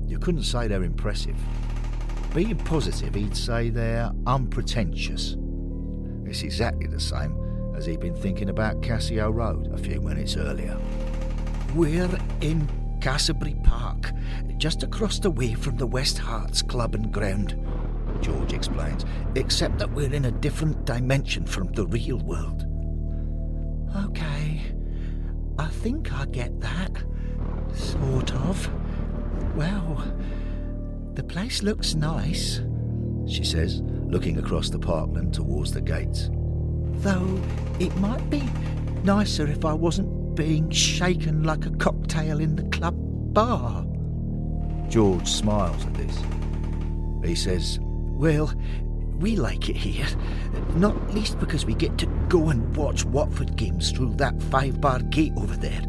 you 0.07 0.19
couldn't 0.19 0.45
say 0.45 0.69
they're 0.69 0.83
impressive. 0.83 1.37
Being 2.35 2.57
positive, 2.57 3.15
he'd 3.15 3.37
say 3.37 3.71
they're 3.71 4.11
unpretentious. 4.27 5.37
It's 6.25 6.43
exactly 6.43 6.87
the 6.87 7.01
same 7.01 7.37
as 7.77 7.87
he'd 7.87 8.01
been 8.01 8.15
thinking 8.15 8.49
about 8.49 8.83
Cassio 8.83 9.31
Road 9.31 9.73
a 9.73 9.79
few 9.79 10.01
minutes 10.01 10.37
earlier. 10.37 10.77
We're 11.75 12.09
in 12.41 12.69
Cassiobury 13.01 13.57
Park, 13.63 14.13
just 14.57 14.83
across 14.83 15.19
the 15.19 15.31
way 15.31 15.55
from 15.55 15.77
the 15.77 15.87
West 15.87 16.19
Herts 16.19 16.67
Club 16.67 16.95
and 16.95 17.13
Ground, 17.13 17.59
George 18.21 18.53
explains, 18.53 19.05
except 19.35 19.79
that 19.79 19.93
we're 19.93 20.13
in 20.13 20.25
a 20.25 20.31
different 20.31 20.85
dimension 20.85 21.47
from 21.47 21.73
the 21.73 21.87
real 21.87 22.19
world. 22.19 22.65
Okay, 24.09 24.63
I 25.59 25.67
think 25.69 26.13
I 26.13 26.27
get 26.27 26.61
that. 26.61 26.93
Sort 27.75 28.33
of. 28.35 28.71
Well, 29.57 30.05
the 31.15 31.25
place 31.25 31.63
looks 31.63 31.95
nice, 31.95 32.61
she 33.27 33.43
says, 33.43 33.81
looking 33.81 34.39
across 34.39 34.69
the 34.69 34.79
parkland 34.79 35.33
towards 35.33 35.73
the 35.73 35.81
gates. 35.81 36.29
Though 36.99 37.41
it 37.81 37.97
might 37.97 38.29
be 38.29 38.43
nicer 39.03 39.47
if 39.47 39.65
I 39.65 39.73
wasn't 39.73 40.35
being 40.35 40.69
shaken 40.69 41.43
like 41.43 41.65
a 41.65 41.71
cocktail 41.71 42.39
in 42.39 42.55
the 42.55 42.65
club 42.65 42.97
bar. 43.33 43.87
George 44.91 45.27
smiles 45.27 45.87
at 45.87 45.95
this. 45.95 46.19
He 47.25 47.35
says, 47.35 47.79
Well, 47.81 48.53
we 49.19 49.37
like 49.37 49.71
it 49.71 49.77
here, 49.77 50.07
not 50.75 51.15
least 51.15 51.39
because 51.39 51.65
we 51.65 51.73
get 51.73 51.97
to 51.97 52.07
go 52.29 52.51
and 52.51 52.77
watch 52.77 53.07
Watford 53.07 53.57
games 53.57 53.91
through 53.91 54.17
that 54.17 54.43
five 54.43 54.83
bar 54.83 55.01
gate 55.01 55.33
over 55.39 55.57
there. 55.57 55.83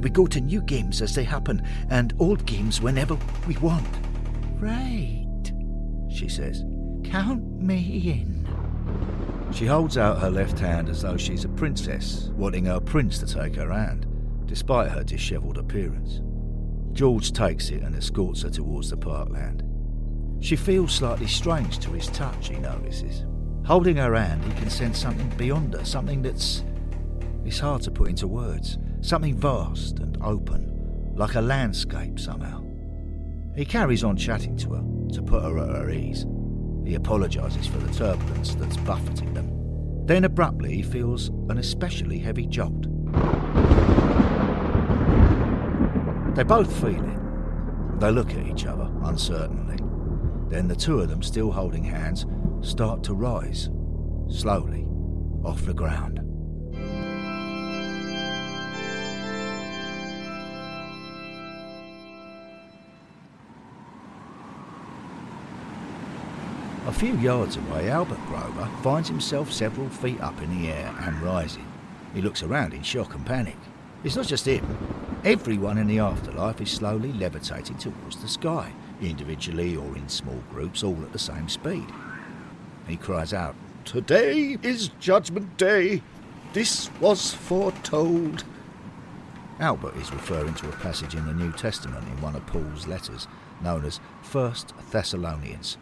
We 0.00 0.10
go 0.10 0.26
to 0.26 0.40
new 0.40 0.62
games 0.62 1.02
as 1.02 1.14
they 1.14 1.24
happen 1.24 1.66
and 1.90 2.14
old 2.18 2.46
games 2.46 2.80
whenever 2.80 3.18
we 3.46 3.56
want. 3.58 3.86
Right, 4.58 5.52
she 6.10 6.28
says. 6.28 6.64
Count 7.04 7.42
me 7.60 8.02
in. 8.06 8.40
She 9.52 9.66
holds 9.66 9.98
out 9.98 10.20
her 10.20 10.30
left 10.30 10.58
hand 10.58 10.88
as 10.88 11.02
though 11.02 11.16
she's 11.16 11.44
a 11.44 11.48
princess, 11.48 12.30
wanting 12.36 12.66
her 12.66 12.80
prince 12.80 13.18
to 13.18 13.26
take 13.26 13.56
her 13.56 13.72
hand, 13.72 14.06
despite 14.46 14.90
her 14.90 15.02
dishevelled 15.02 15.58
appearance. 15.58 16.20
George 16.92 17.32
takes 17.32 17.70
it 17.70 17.82
and 17.82 17.96
escorts 17.96 18.42
her 18.42 18.50
towards 18.50 18.90
the 18.90 18.96
parkland. 18.96 19.64
She 20.40 20.56
feels 20.56 20.92
slightly 20.92 21.26
strange 21.26 21.78
to 21.80 21.90
his 21.90 22.08
touch, 22.08 22.48
he 22.48 22.56
notices. 22.56 23.24
Holding 23.66 23.96
her 23.96 24.14
hand, 24.14 24.44
he 24.44 24.52
can 24.52 24.70
sense 24.70 24.98
something 24.98 25.28
beyond 25.36 25.74
her, 25.74 25.84
something 25.84 26.22
that's. 26.22 26.64
It's 27.44 27.58
hard 27.58 27.82
to 27.82 27.90
put 27.90 28.08
into 28.08 28.26
words. 28.26 28.78
Something 29.02 29.36
vast 29.36 29.98
and 29.98 30.18
open, 30.22 31.14
like 31.14 31.34
a 31.34 31.40
landscape 31.40 32.20
somehow. 32.20 32.62
He 33.56 33.64
carries 33.64 34.04
on 34.04 34.16
chatting 34.16 34.56
to 34.58 34.74
her 34.74 34.84
to 35.14 35.22
put 35.22 35.42
her 35.42 35.58
at 35.58 35.76
her 35.76 35.90
ease. 35.90 36.26
He 36.84 36.94
apologises 36.94 37.66
for 37.66 37.78
the 37.78 37.92
turbulence 37.92 38.54
that's 38.54 38.76
buffeting 38.78 39.32
them. 39.34 40.06
Then 40.06 40.24
abruptly 40.24 40.74
he 40.76 40.82
feels 40.82 41.28
an 41.48 41.58
especially 41.58 42.18
heavy 42.18 42.46
jolt. 42.46 42.82
They 46.34 46.44
both 46.44 46.72
feel 46.80 47.02
it. 47.02 48.00
They 48.00 48.10
look 48.10 48.32
at 48.32 48.46
each 48.46 48.66
other 48.66 48.90
uncertainly. 49.02 49.78
Then 50.48 50.68
the 50.68 50.76
two 50.76 51.00
of 51.00 51.08
them, 51.08 51.22
still 51.22 51.50
holding 51.50 51.84
hands, 51.84 52.26
start 52.60 53.02
to 53.04 53.14
rise, 53.14 53.70
slowly, 54.28 54.86
off 55.44 55.64
the 55.64 55.74
ground. 55.74 56.20
A 66.86 66.92
few 66.92 67.14
yards 67.18 67.58
away, 67.58 67.90
Albert 67.90 68.18
Grover 68.26 68.66
finds 68.82 69.06
himself 69.06 69.52
several 69.52 69.90
feet 69.90 70.18
up 70.22 70.40
in 70.40 70.62
the 70.62 70.70
air 70.70 70.94
and 71.00 71.20
rising. 71.20 71.70
He 72.14 72.22
looks 72.22 72.42
around 72.42 72.72
in 72.72 72.82
shock 72.82 73.14
and 73.14 73.24
panic. 73.24 73.56
It's 74.02 74.16
not 74.16 74.26
just 74.26 74.46
him. 74.46 74.64
Everyone 75.22 75.76
in 75.76 75.88
the 75.88 75.98
afterlife 75.98 76.58
is 76.58 76.70
slowly 76.70 77.12
levitating 77.12 77.76
towards 77.76 78.16
the 78.16 78.28
sky, 78.28 78.72
individually 79.02 79.76
or 79.76 79.94
in 79.94 80.08
small 80.08 80.42
groups, 80.50 80.82
all 80.82 80.96
at 81.02 81.12
the 81.12 81.18
same 81.18 81.50
speed. 81.50 81.84
He 82.88 82.96
cries 82.96 83.34
out, 83.34 83.54
Today 83.84 84.56
is 84.62 84.88
Judgment 85.00 85.58
Day. 85.58 86.00
This 86.54 86.90
was 86.98 87.34
foretold. 87.34 88.44
Albert 89.58 89.96
is 89.96 90.12
referring 90.14 90.54
to 90.54 90.68
a 90.70 90.76
passage 90.76 91.14
in 91.14 91.26
the 91.26 91.34
New 91.34 91.52
Testament 91.52 92.08
in 92.08 92.22
one 92.22 92.34
of 92.34 92.46
Paul's 92.46 92.86
letters, 92.86 93.28
known 93.62 93.84
as 93.84 94.00
First 94.22 94.72
Thessalonians. 94.90 95.76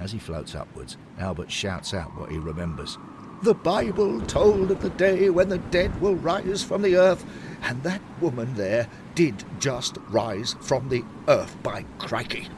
As 0.00 0.12
he 0.12 0.18
floats 0.18 0.54
upwards, 0.54 0.96
Albert 1.18 1.50
shouts 1.50 1.92
out 1.92 2.16
what 2.16 2.30
he 2.30 2.38
remembers. 2.38 2.98
The 3.42 3.54
Bible 3.54 4.20
told 4.22 4.70
of 4.70 4.80
the 4.80 4.90
day 4.90 5.30
when 5.30 5.48
the 5.48 5.58
dead 5.58 6.00
will 6.00 6.16
rise 6.16 6.62
from 6.62 6.82
the 6.82 6.96
earth, 6.96 7.24
and 7.62 7.82
that 7.82 8.00
woman 8.20 8.52
there 8.54 8.88
did 9.14 9.44
just 9.60 9.98
rise 10.08 10.56
from 10.60 10.88
the 10.88 11.04
earth, 11.28 11.56
by 11.62 11.84
crikey. 11.98 12.48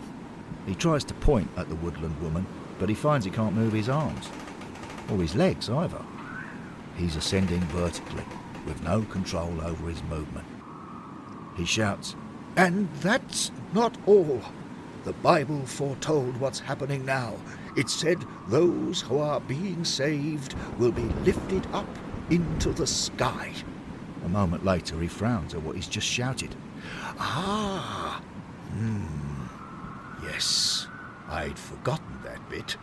He 0.67 0.75
tries 0.75 1.05
to 1.05 1.15
point 1.15 1.51
at 1.57 1.69
the 1.69 1.75
woodland 1.77 2.21
woman, 2.23 2.47
but 2.79 2.89
he 2.89 2.95
finds 2.95 3.25
he 3.25 3.31
can't 3.31 3.55
move 3.55 3.73
his 3.73 3.89
arms, 3.89 4.29
or 5.11 5.19
his 5.19 5.35
legs 5.35 5.69
either. 5.69 6.03
He's 6.97 7.17
ascending 7.17 7.61
vertically, 7.69 8.25
with 8.67 8.83
no 8.83 9.03
control 9.03 9.61
over 9.63 9.89
his 9.89 10.03
movement. 10.05 10.47
He 11.57 11.65
shouts, 11.65 12.17
And 12.57 12.89
that's 12.97 13.51
not 13.73 13.97
all. 14.07 14.43
The 15.05 15.13
Bible 15.15 15.65
foretold 15.65 16.37
what's 16.37 16.61
happening 16.61 17.07
now. 17.07 17.35
It 17.77 17.89
said 17.89 18.23
those 18.49 19.01
who 19.01 19.19
are 19.19 19.41
being 19.41 19.85
saved 19.85 20.55
will 20.79 20.93
be 20.93 21.09
lifted 21.25 21.67
up 21.73 21.89
into 22.29 22.71
the 22.71 22.87
sky. 22.87 23.53
A 24.25 24.29
moment 24.29 24.65
later, 24.65 25.01
he 25.01 25.09
frowns 25.09 25.55
at 25.55 25.63
what 25.63 25.77
he's 25.77 25.87
just 25.87 26.07
shouted. 26.07 26.55
Ah, 27.19 28.21
hmm, 28.73 30.27
yes, 30.27 30.87
I'd 31.29 31.59
forgotten 31.59 32.21
that 32.25 32.47
bit. 32.51 32.77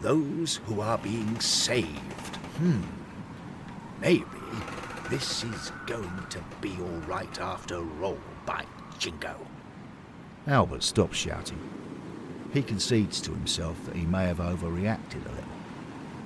Those 0.00 0.56
who 0.66 0.80
are 0.80 0.98
being 0.98 1.38
saved. 1.38 2.36
Hmm, 2.56 2.80
maybe 4.00 4.24
this 5.10 5.44
is 5.44 5.72
going 5.86 6.26
to 6.30 6.42
be 6.60 6.76
all 6.80 7.02
right 7.06 7.40
after 7.40 7.84
all, 8.02 8.18
by 8.46 8.64
jingo. 8.98 9.36
Albert 10.48 10.82
stops 10.82 11.16
shouting. 11.16 11.58
He 12.54 12.62
concedes 12.62 13.20
to 13.20 13.32
himself 13.32 13.76
that 13.84 13.94
he 13.94 14.06
may 14.06 14.24
have 14.24 14.38
overreacted 14.38 15.24
a 15.26 15.28
little. 15.28 15.44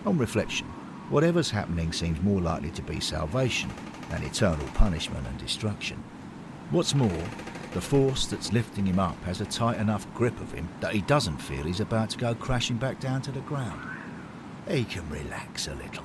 On 0.07 0.17
reflection, 0.17 0.69
whatever's 1.11 1.51
happening 1.51 1.93
seems 1.93 2.23
more 2.23 2.41
likely 2.41 2.71
to 2.71 2.83
be 2.83 3.01
salvation 3.01 3.69
than 4.11 4.23
eternal 4.23 4.67
punishment 4.75 5.27
and 5.27 5.39
destruction. 5.39 6.03
What's 6.71 6.95
more, 6.95 7.25
the 7.73 7.81
force 7.81 8.27
that's 8.27 8.53
lifting 8.53 8.87
him 8.87 9.01
up 9.01 9.21
has 9.25 9.41
a 9.41 9.45
tight 9.45 9.81
enough 9.81 10.07
grip 10.15 10.39
of 10.41 10.53
him 10.53 10.69
that 10.81 10.93
he 10.93 11.01
doesn't 11.01 11.39
feel 11.39 11.65
he's 11.65 11.81
about 11.81 12.11
to 12.11 12.19
go 12.19 12.35
crashing 12.35 12.77
back 12.77 13.01
down 13.01 13.23
to 13.23 13.33
the 13.33 13.41
ground. 13.41 13.81
He 14.69 14.85
can 14.85 15.09
relax 15.11 15.67
a 15.67 15.75
little. 15.75 16.05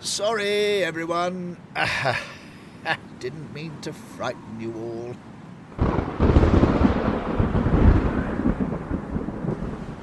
Sorry, 0.00 0.82
everyone. 0.82 1.58
Didn't 3.20 3.54
mean 3.54 3.80
to 3.82 3.92
frighten 3.92 4.60
you 4.60 4.74
all. 4.74 5.35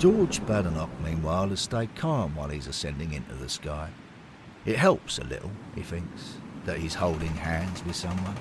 George 0.04 0.46
Badenoch, 0.46 0.90
meanwhile, 1.02 1.48
has 1.48 1.62
stayed 1.62 1.96
calm 1.96 2.36
while 2.36 2.50
he's 2.50 2.68
ascending 2.68 3.14
into 3.14 3.36
the 3.36 3.48
sky. 3.48 3.90
It 4.66 4.76
helps 4.76 5.18
a 5.18 5.24
little, 5.24 5.52
he 5.76 5.82
thinks, 5.82 6.34
that 6.66 6.78
he's 6.78 6.94
holding 6.94 7.34
hands 7.34 7.86
with 7.86 7.96
someone. 7.96 8.36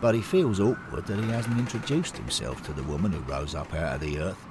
But 0.00 0.14
he 0.14 0.22
feels 0.22 0.60
awkward 0.60 1.04
that 1.08 1.22
he 1.22 1.30
hasn't 1.30 1.58
introduced 1.58 2.16
himself 2.16 2.64
to 2.64 2.72
the 2.72 2.84
woman 2.84 3.12
who 3.12 3.20
rose 3.30 3.54
up 3.54 3.74
out 3.74 3.96
of 3.96 4.00
the 4.00 4.18
earth. 4.18 4.42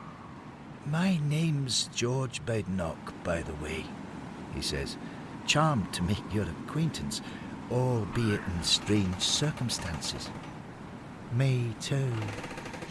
My 0.85 1.19
name's 1.27 1.89
George 1.95 2.45
Badenoch, 2.45 3.23
by 3.23 3.41
the 3.41 3.55
way, 3.55 3.83
he 4.53 4.61
says. 4.61 4.97
Charmed 5.47 5.91
to 5.93 6.03
make 6.03 6.31
your 6.31 6.45
acquaintance, 6.45 7.21
albeit 7.71 8.41
in 8.41 8.61
strange 8.61 9.21
circumstances. 9.23 10.29
Me 11.33 11.73
too, 11.81 12.13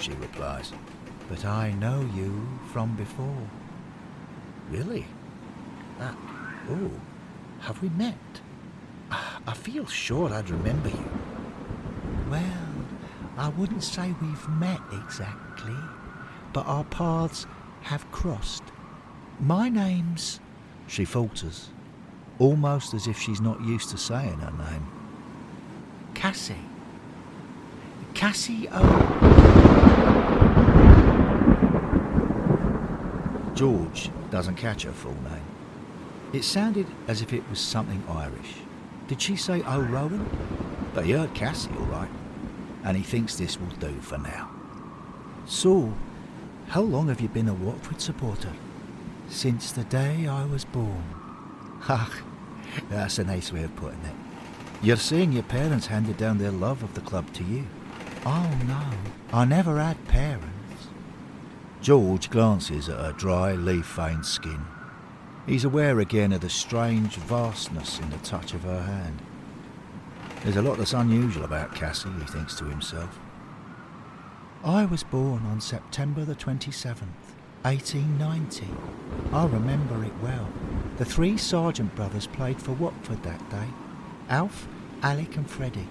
she 0.00 0.10
replies. 0.14 0.72
But 1.30 1.44
I 1.44 1.70
know 1.74 2.00
you 2.14 2.44
from 2.72 2.96
before. 2.96 3.48
Really? 4.68 5.06
Ah, 6.00 6.16
oh, 6.68 6.90
have 7.60 7.80
we 7.80 7.88
met? 7.90 8.16
I 9.46 9.54
feel 9.54 9.86
sure 9.86 10.32
I'd 10.34 10.50
remember 10.50 10.88
you. 10.88 11.10
Well, 12.28 12.42
I 13.38 13.48
wouldn't 13.50 13.84
say 13.84 14.12
we've 14.20 14.48
met 14.48 14.80
exactly, 14.92 15.76
but 16.52 16.66
our 16.66 16.84
paths 16.84 17.46
have 17.82 18.10
crossed. 18.10 18.64
My 19.38 19.68
name's. 19.68 20.40
She 20.88 21.04
falters, 21.04 21.70
almost 22.40 22.92
as 22.92 23.06
if 23.06 23.18
she's 23.18 23.40
not 23.40 23.60
used 23.62 23.90
to 23.90 23.98
saying 23.98 24.40
her 24.40 24.50
name. 24.50 24.86
Cassie. 26.14 26.56
Cassie 28.14 28.68
O. 28.72 29.39
George 33.60 34.08
doesn't 34.30 34.54
catch 34.54 34.84
her 34.84 34.92
full 34.92 35.12
name. 35.12 35.44
It 36.32 36.44
sounded 36.44 36.86
as 37.08 37.20
if 37.20 37.34
it 37.34 37.46
was 37.50 37.60
something 37.60 38.02
Irish. 38.08 38.54
Did 39.06 39.20
she 39.20 39.36
say 39.36 39.62
oh, 39.66 39.82
O'Rowan? 39.82 40.26
But 40.94 41.04
he 41.04 41.12
heard 41.12 41.34
Cassie 41.34 41.68
all 41.78 41.84
right, 41.84 42.08
and 42.84 42.96
he 42.96 43.02
thinks 43.02 43.36
this 43.36 43.60
will 43.60 43.76
do 43.78 43.92
for 44.00 44.16
now. 44.16 44.48
So, 45.44 45.92
how 46.68 46.80
long 46.80 47.08
have 47.08 47.20
you 47.20 47.28
been 47.28 47.50
a 47.50 47.52
Watford 47.52 48.00
supporter? 48.00 48.54
Since 49.28 49.72
the 49.72 49.84
day 49.84 50.26
I 50.26 50.46
was 50.46 50.64
born. 50.64 51.04
Ha, 51.80 52.22
that's 52.88 53.18
a 53.18 53.24
nice 53.24 53.52
way 53.52 53.64
of 53.64 53.76
putting 53.76 54.00
it. 54.06 54.14
You're 54.80 54.96
saying 54.96 55.32
your 55.32 55.42
parents 55.42 55.88
handed 55.88 56.16
down 56.16 56.38
their 56.38 56.50
love 56.50 56.82
of 56.82 56.94
the 56.94 57.02
club 57.02 57.30
to 57.34 57.44
you? 57.44 57.66
Oh 58.24 58.58
no, 58.66 58.80
I 59.34 59.44
never 59.44 59.78
had 59.78 60.02
parents. 60.08 60.59
George 61.80 62.28
glances 62.28 62.88
at 62.88 62.98
her 62.98 63.12
dry, 63.12 63.54
leaf-veined 63.54 64.26
skin. 64.26 64.64
He's 65.46 65.64
aware 65.64 65.98
again 66.00 66.32
of 66.32 66.42
the 66.42 66.50
strange 66.50 67.16
vastness 67.16 67.98
in 67.98 68.10
the 68.10 68.18
touch 68.18 68.52
of 68.52 68.62
her 68.62 68.82
hand. 68.82 69.22
There's 70.42 70.56
a 70.56 70.62
lot 70.62 70.78
that's 70.78 70.92
unusual 70.92 71.44
about 71.44 71.74
Cassie, 71.74 72.10
he 72.18 72.24
thinks 72.26 72.54
to 72.56 72.64
himself. 72.64 73.18
I 74.62 74.84
was 74.84 75.02
born 75.02 75.46
on 75.46 75.60
September 75.60 76.24
the 76.24 76.34
27th, 76.34 77.00
1890. 77.62 78.66
I 79.32 79.46
remember 79.46 80.04
it 80.04 80.12
well. 80.22 80.48
The 80.98 81.04
three 81.06 81.38
Sargent 81.38 81.94
brothers 81.94 82.26
played 82.26 82.60
for 82.60 82.72
Watford 82.72 83.22
that 83.22 83.50
day 83.50 83.68
Alf, 84.28 84.68
Alec, 85.02 85.36
and 85.36 85.50
Freddie. 85.50 85.88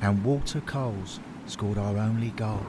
And 0.00 0.24
Walter 0.24 0.60
Coles 0.60 1.20
scored 1.46 1.78
our 1.78 1.96
only 1.96 2.30
goal. 2.30 2.66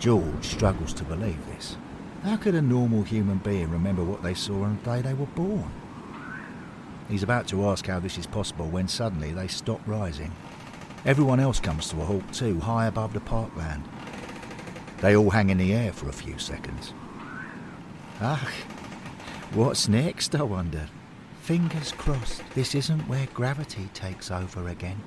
George 0.00 0.46
struggles 0.46 0.94
to 0.94 1.04
believe 1.04 1.44
this. 1.46 1.76
How 2.24 2.38
could 2.38 2.54
a 2.54 2.62
normal 2.62 3.02
human 3.02 3.36
being 3.36 3.70
remember 3.70 4.02
what 4.02 4.22
they 4.22 4.32
saw 4.32 4.64
on 4.64 4.78
the 4.78 4.90
day 4.90 5.02
they 5.02 5.12
were 5.12 5.26
born? 5.26 5.70
He's 7.10 7.22
about 7.22 7.46
to 7.48 7.66
ask 7.66 7.86
how 7.86 8.00
this 8.00 8.16
is 8.16 8.26
possible 8.26 8.66
when 8.66 8.88
suddenly 8.88 9.32
they 9.32 9.46
stop 9.46 9.80
rising. 9.86 10.32
Everyone 11.04 11.38
else 11.38 11.60
comes 11.60 11.90
to 11.90 12.00
a 12.00 12.04
halt 12.04 12.32
too, 12.32 12.60
high 12.60 12.86
above 12.86 13.12
the 13.12 13.20
parkland. 13.20 13.84
They 15.02 15.16
all 15.16 15.28
hang 15.28 15.50
in 15.50 15.58
the 15.58 15.74
air 15.74 15.92
for 15.92 16.08
a 16.08 16.12
few 16.12 16.38
seconds. 16.38 16.94
Ah, 18.22 18.50
what's 19.52 19.86
next, 19.86 20.34
I 20.34 20.42
wonder? 20.42 20.88
Fingers 21.42 21.92
crossed 21.92 22.42
this 22.54 22.74
isn't 22.74 23.00
where 23.08 23.26
gravity 23.34 23.90
takes 23.92 24.30
over 24.30 24.68
again. 24.68 25.02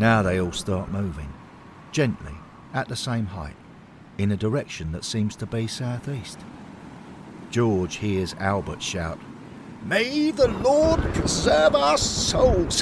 Now 0.00 0.22
they 0.22 0.40
all 0.40 0.52
start 0.52 0.90
moving, 0.90 1.30
gently, 1.92 2.32
at 2.72 2.88
the 2.88 2.96
same 2.96 3.26
height, 3.26 3.54
in 4.16 4.32
a 4.32 4.36
direction 4.36 4.92
that 4.92 5.04
seems 5.04 5.36
to 5.36 5.44
be 5.44 5.66
southeast. 5.66 6.38
George 7.50 7.96
hears 7.96 8.34
Albert 8.38 8.82
shout, 8.82 9.18
May 9.84 10.30
the 10.30 10.48
Lord 10.48 11.02
preserve 11.12 11.74
our 11.74 11.98
souls! 11.98 12.80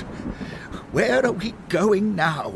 Where 0.93 1.27
are 1.27 1.33
we 1.33 1.55
going 1.69 2.15
now? 2.15 2.55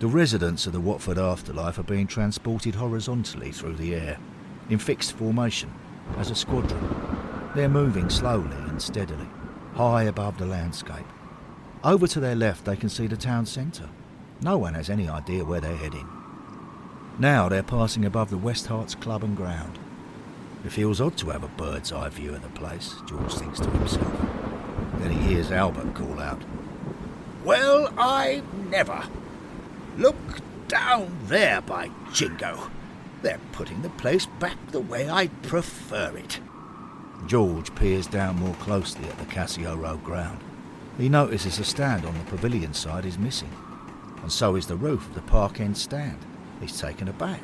The 0.00 0.08
residents 0.08 0.66
of 0.66 0.72
the 0.72 0.80
Watford 0.80 1.16
afterlife 1.16 1.78
are 1.78 1.84
being 1.84 2.08
transported 2.08 2.74
horizontally 2.74 3.52
through 3.52 3.76
the 3.76 3.94
air, 3.94 4.18
in 4.68 4.80
fixed 4.80 5.12
formation, 5.12 5.72
as 6.16 6.30
a 6.30 6.34
squadron. 6.34 6.88
They're 7.54 7.68
moving 7.68 8.08
slowly 8.08 8.56
and 8.68 8.80
steadily, 8.80 9.28
high 9.74 10.04
above 10.04 10.38
the 10.38 10.46
landscape. 10.46 11.06
Over 11.84 12.06
to 12.06 12.20
their 12.20 12.36
left, 12.36 12.64
they 12.64 12.76
can 12.76 12.88
see 12.88 13.06
the 13.06 13.16
town 13.16 13.46
centre. 13.46 13.88
No 14.40 14.56
one 14.58 14.74
has 14.74 14.88
any 14.88 15.08
idea 15.08 15.44
where 15.44 15.60
they're 15.60 15.76
heading. 15.76 16.08
Now 17.18 17.48
they're 17.48 17.62
passing 17.62 18.04
above 18.04 18.30
the 18.30 18.38
West 18.38 18.66
Herts 18.66 18.98
Club 18.98 19.22
and 19.22 19.36
Ground. 19.36 19.78
It 20.64 20.72
feels 20.72 21.00
odd 21.00 21.16
to 21.18 21.30
have 21.30 21.44
a 21.44 21.48
bird's 21.48 21.92
eye 21.92 22.08
view 22.08 22.34
of 22.34 22.42
the 22.42 22.48
place, 22.48 22.94
George 23.06 23.34
thinks 23.34 23.60
to 23.60 23.70
himself. 23.70 24.20
Then 24.98 25.10
he 25.10 25.34
hears 25.34 25.50
Albert 25.50 25.94
call 25.94 26.20
out, 26.20 26.42
Well, 27.44 27.92
I 27.98 28.42
never. 28.70 29.02
Look 29.98 30.16
down 30.68 31.18
there, 31.24 31.60
by 31.60 31.90
jingo. 32.12 32.70
They're 33.22 33.40
putting 33.52 33.82
the 33.82 33.90
place 33.90 34.26
back 34.26 34.56
the 34.70 34.80
way 34.80 35.08
I'd 35.08 35.42
prefer 35.42 36.16
it. 36.16 36.40
George 37.26 37.72
peers 37.74 38.08
down 38.08 38.36
more 38.36 38.54
closely 38.54 39.08
at 39.08 39.18
the 39.18 39.24
Cassio 39.26 39.76
Road 39.76 40.02
ground. 40.02 40.40
He 40.98 41.08
notices 41.08 41.58
a 41.58 41.64
stand 41.64 42.04
on 42.04 42.18
the 42.18 42.24
pavilion 42.24 42.74
side 42.74 43.06
is 43.06 43.18
missing, 43.18 43.50
and 44.22 44.30
so 44.30 44.56
is 44.56 44.66
the 44.66 44.76
roof 44.76 45.06
of 45.06 45.14
the 45.14 45.22
park 45.22 45.60
end 45.60 45.78
stand. 45.78 46.18
He's 46.60 46.80
taken 46.80 47.08
aback. 47.08 47.42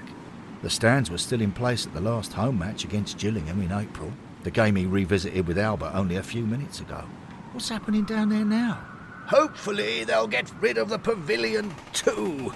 The 0.63 0.71
stands 0.71 1.11
were 1.11 1.19
still 1.19 1.41
in 1.41 1.53
place 1.53 1.87
at 1.87 1.95
the 1.95 2.01
last 2.01 2.33
home 2.33 2.59
match 2.59 2.85
against 2.85 3.19
Gillingham 3.19 3.63
in 3.63 3.73
April, 3.73 4.13
the 4.43 4.51
game 4.51 4.75
he 4.75 4.87
revisited 4.87 5.47
with 5.47 5.59
Albert 5.59 5.93
only 5.95 6.17
a 6.17 6.23
few 6.23 6.45
minutes 6.45 6.81
ago. 6.81 7.05
What's 7.53 7.69
happening 7.69 8.05
down 8.05 8.29
there 8.29 8.45
now? 8.45 8.85
Hopefully 9.27 10.05
they'll 10.05 10.27
get 10.27 10.51
rid 10.61 10.79
of 10.79 10.89
the 10.89 10.99
pavilion 10.99 11.75
too, 11.93 12.53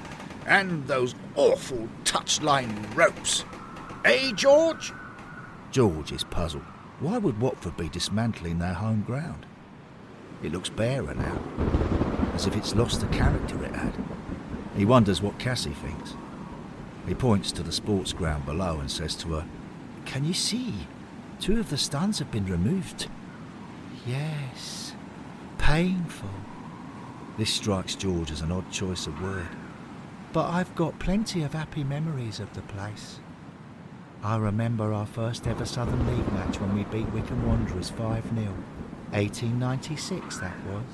and 0.46 0.86
those 0.86 1.14
awful 1.36 1.88
touchline 2.04 2.96
ropes. 2.96 3.44
Eh, 4.04 4.32
George? 4.32 4.92
George 5.70 6.12
is 6.12 6.24
puzzled. 6.24 6.64
Why 7.00 7.18
would 7.18 7.40
Watford 7.40 7.76
be 7.76 7.88
dismantling 7.88 8.58
their 8.58 8.74
home 8.74 9.02
ground? 9.02 9.46
It 10.42 10.52
looks 10.52 10.68
barer 10.68 11.14
now, 11.14 11.38
as 12.34 12.46
if 12.46 12.56
it's 12.56 12.74
lost 12.74 13.00
the 13.00 13.06
character 13.08 13.62
it 13.64 13.74
had. 13.74 13.94
He 14.76 14.84
wonders 14.84 15.22
what 15.22 15.38
Cassie 15.38 15.70
thinks. 15.70 16.14
He 17.06 17.14
points 17.14 17.52
to 17.52 17.62
the 17.62 17.72
sports 17.72 18.12
ground 18.12 18.46
below 18.46 18.78
and 18.78 18.90
says 18.90 19.14
to 19.16 19.34
her, 19.34 19.46
Can 20.04 20.24
you 20.24 20.34
see? 20.34 20.74
Two 21.40 21.58
of 21.58 21.70
the 21.70 21.76
stands 21.76 22.18
have 22.20 22.30
been 22.30 22.46
removed. 22.46 23.08
Yes. 24.06 24.94
Painful. 25.58 26.28
This 27.38 27.50
strikes 27.50 27.96
George 27.96 28.30
as 28.30 28.40
an 28.40 28.52
odd 28.52 28.70
choice 28.70 29.06
of 29.06 29.20
word. 29.22 29.48
But 30.32 30.48
I've 30.48 30.74
got 30.74 30.98
plenty 30.98 31.42
of 31.42 31.52
happy 31.52 31.84
memories 31.84 32.40
of 32.40 32.52
the 32.54 32.62
place. 32.62 33.20
I 34.22 34.38
remember 34.38 34.92
our 34.94 35.04
first 35.04 35.46
ever 35.46 35.66
Southern 35.66 36.06
League 36.06 36.32
match 36.32 36.58
when 36.58 36.74
we 36.74 36.84
beat 36.84 37.12
Wycombe 37.12 37.46
Wanderers 37.46 37.90
5 37.90 38.24
0. 38.34 38.46
1896 39.10 40.38
that 40.38 40.56
was. 40.66 40.84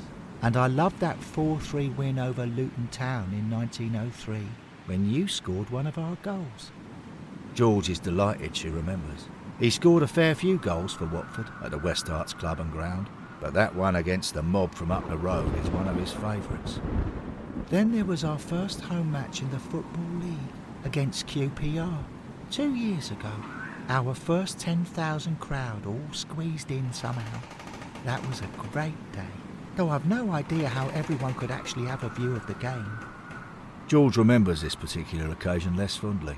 And 0.42 0.56
I 0.56 0.66
loved 0.66 0.98
that 1.00 1.22
4 1.22 1.60
3 1.60 1.90
win 1.90 2.18
over 2.18 2.46
Luton 2.46 2.88
Town 2.90 3.32
in 3.32 3.48
1903 3.48 4.40
when 4.86 5.08
you 5.08 5.28
scored 5.28 5.70
one 5.70 5.86
of 5.86 5.98
our 5.98 6.16
goals. 6.22 6.72
George 7.54 7.90
is 7.90 8.00
delighted 8.00 8.56
she 8.56 8.70
remembers. 8.70 9.28
He 9.60 9.70
scored 9.70 10.02
a 10.02 10.08
fair 10.08 10.34
few 10.34 10.58
goals 10.58 10.94
for 10.94 11.06
Watford 11.06 11.46
at 11.62 11.70
the 11.70 11.78
West 11.78 12.06
Herts 12.06 12.36
Club 12.36 12.58
and 12.58 12.72
Ground, 12.72 13.08
but 13.40 13.54
that 13.54 13.74
one 13.74 13.96
against 13.96 14.34
the 14.34 14.42
mob 14.42 14.74
from 14.74 14.90
up 14.90 15.08
the 15.08 15.16
road 15.16 15.56
is 15.60 15.70
one 15.70 15.86
of 15.86 15.96
his 15.96 16.12
favourites. 16.12 16.80
Then 17.70 17.92
there 17.92 18.06
was 18.06 18.24
our 18.24 18.38
first 18.38 18.80
home 18.80 19.12
match 19.12 19.42
in 19.42 19.50
the 19.50 19.58
Football 19.58 20.20
League 20.22 20.54
against 20.84 21.26
QPR 21.26 22.02
two 22.50 22.74
years 22.74 23.10
ago. 23.10 23.30
Our 23.90 24.14
first 24.14 24.58
10,000 24.58 25.38
crowd 25.38 25.84
all 25.84 26.00
squeezed 26.12 26.70
in 26.70 26.90
somehow. 26.94 27.40
That 28.06 28.26
was 28.26 28.40
a 28.40 28.48
great 28.72 29.12
day, 29.12 29.34
though 29.76 29.90
I've 29.90 30.06
no 30.06 30.30
idea 30.32 30.66
how 30.66 30.88
everyone 30.90 31.34
could 31.34 31.50
actually 31.50 31.86
have 31.86 32.04
a 32.04 32.08
view 32.08 32.34
of 32.34 32.46
the 32.46 32.54
game. 32.54 33.00
George 33.86 34.16
remembers 34.16 34.62
this 34.62 34.74
particular 34.74 35.30
occasion 35.30 35.76
less 35.76 35.96
fondly. 35.96 36.36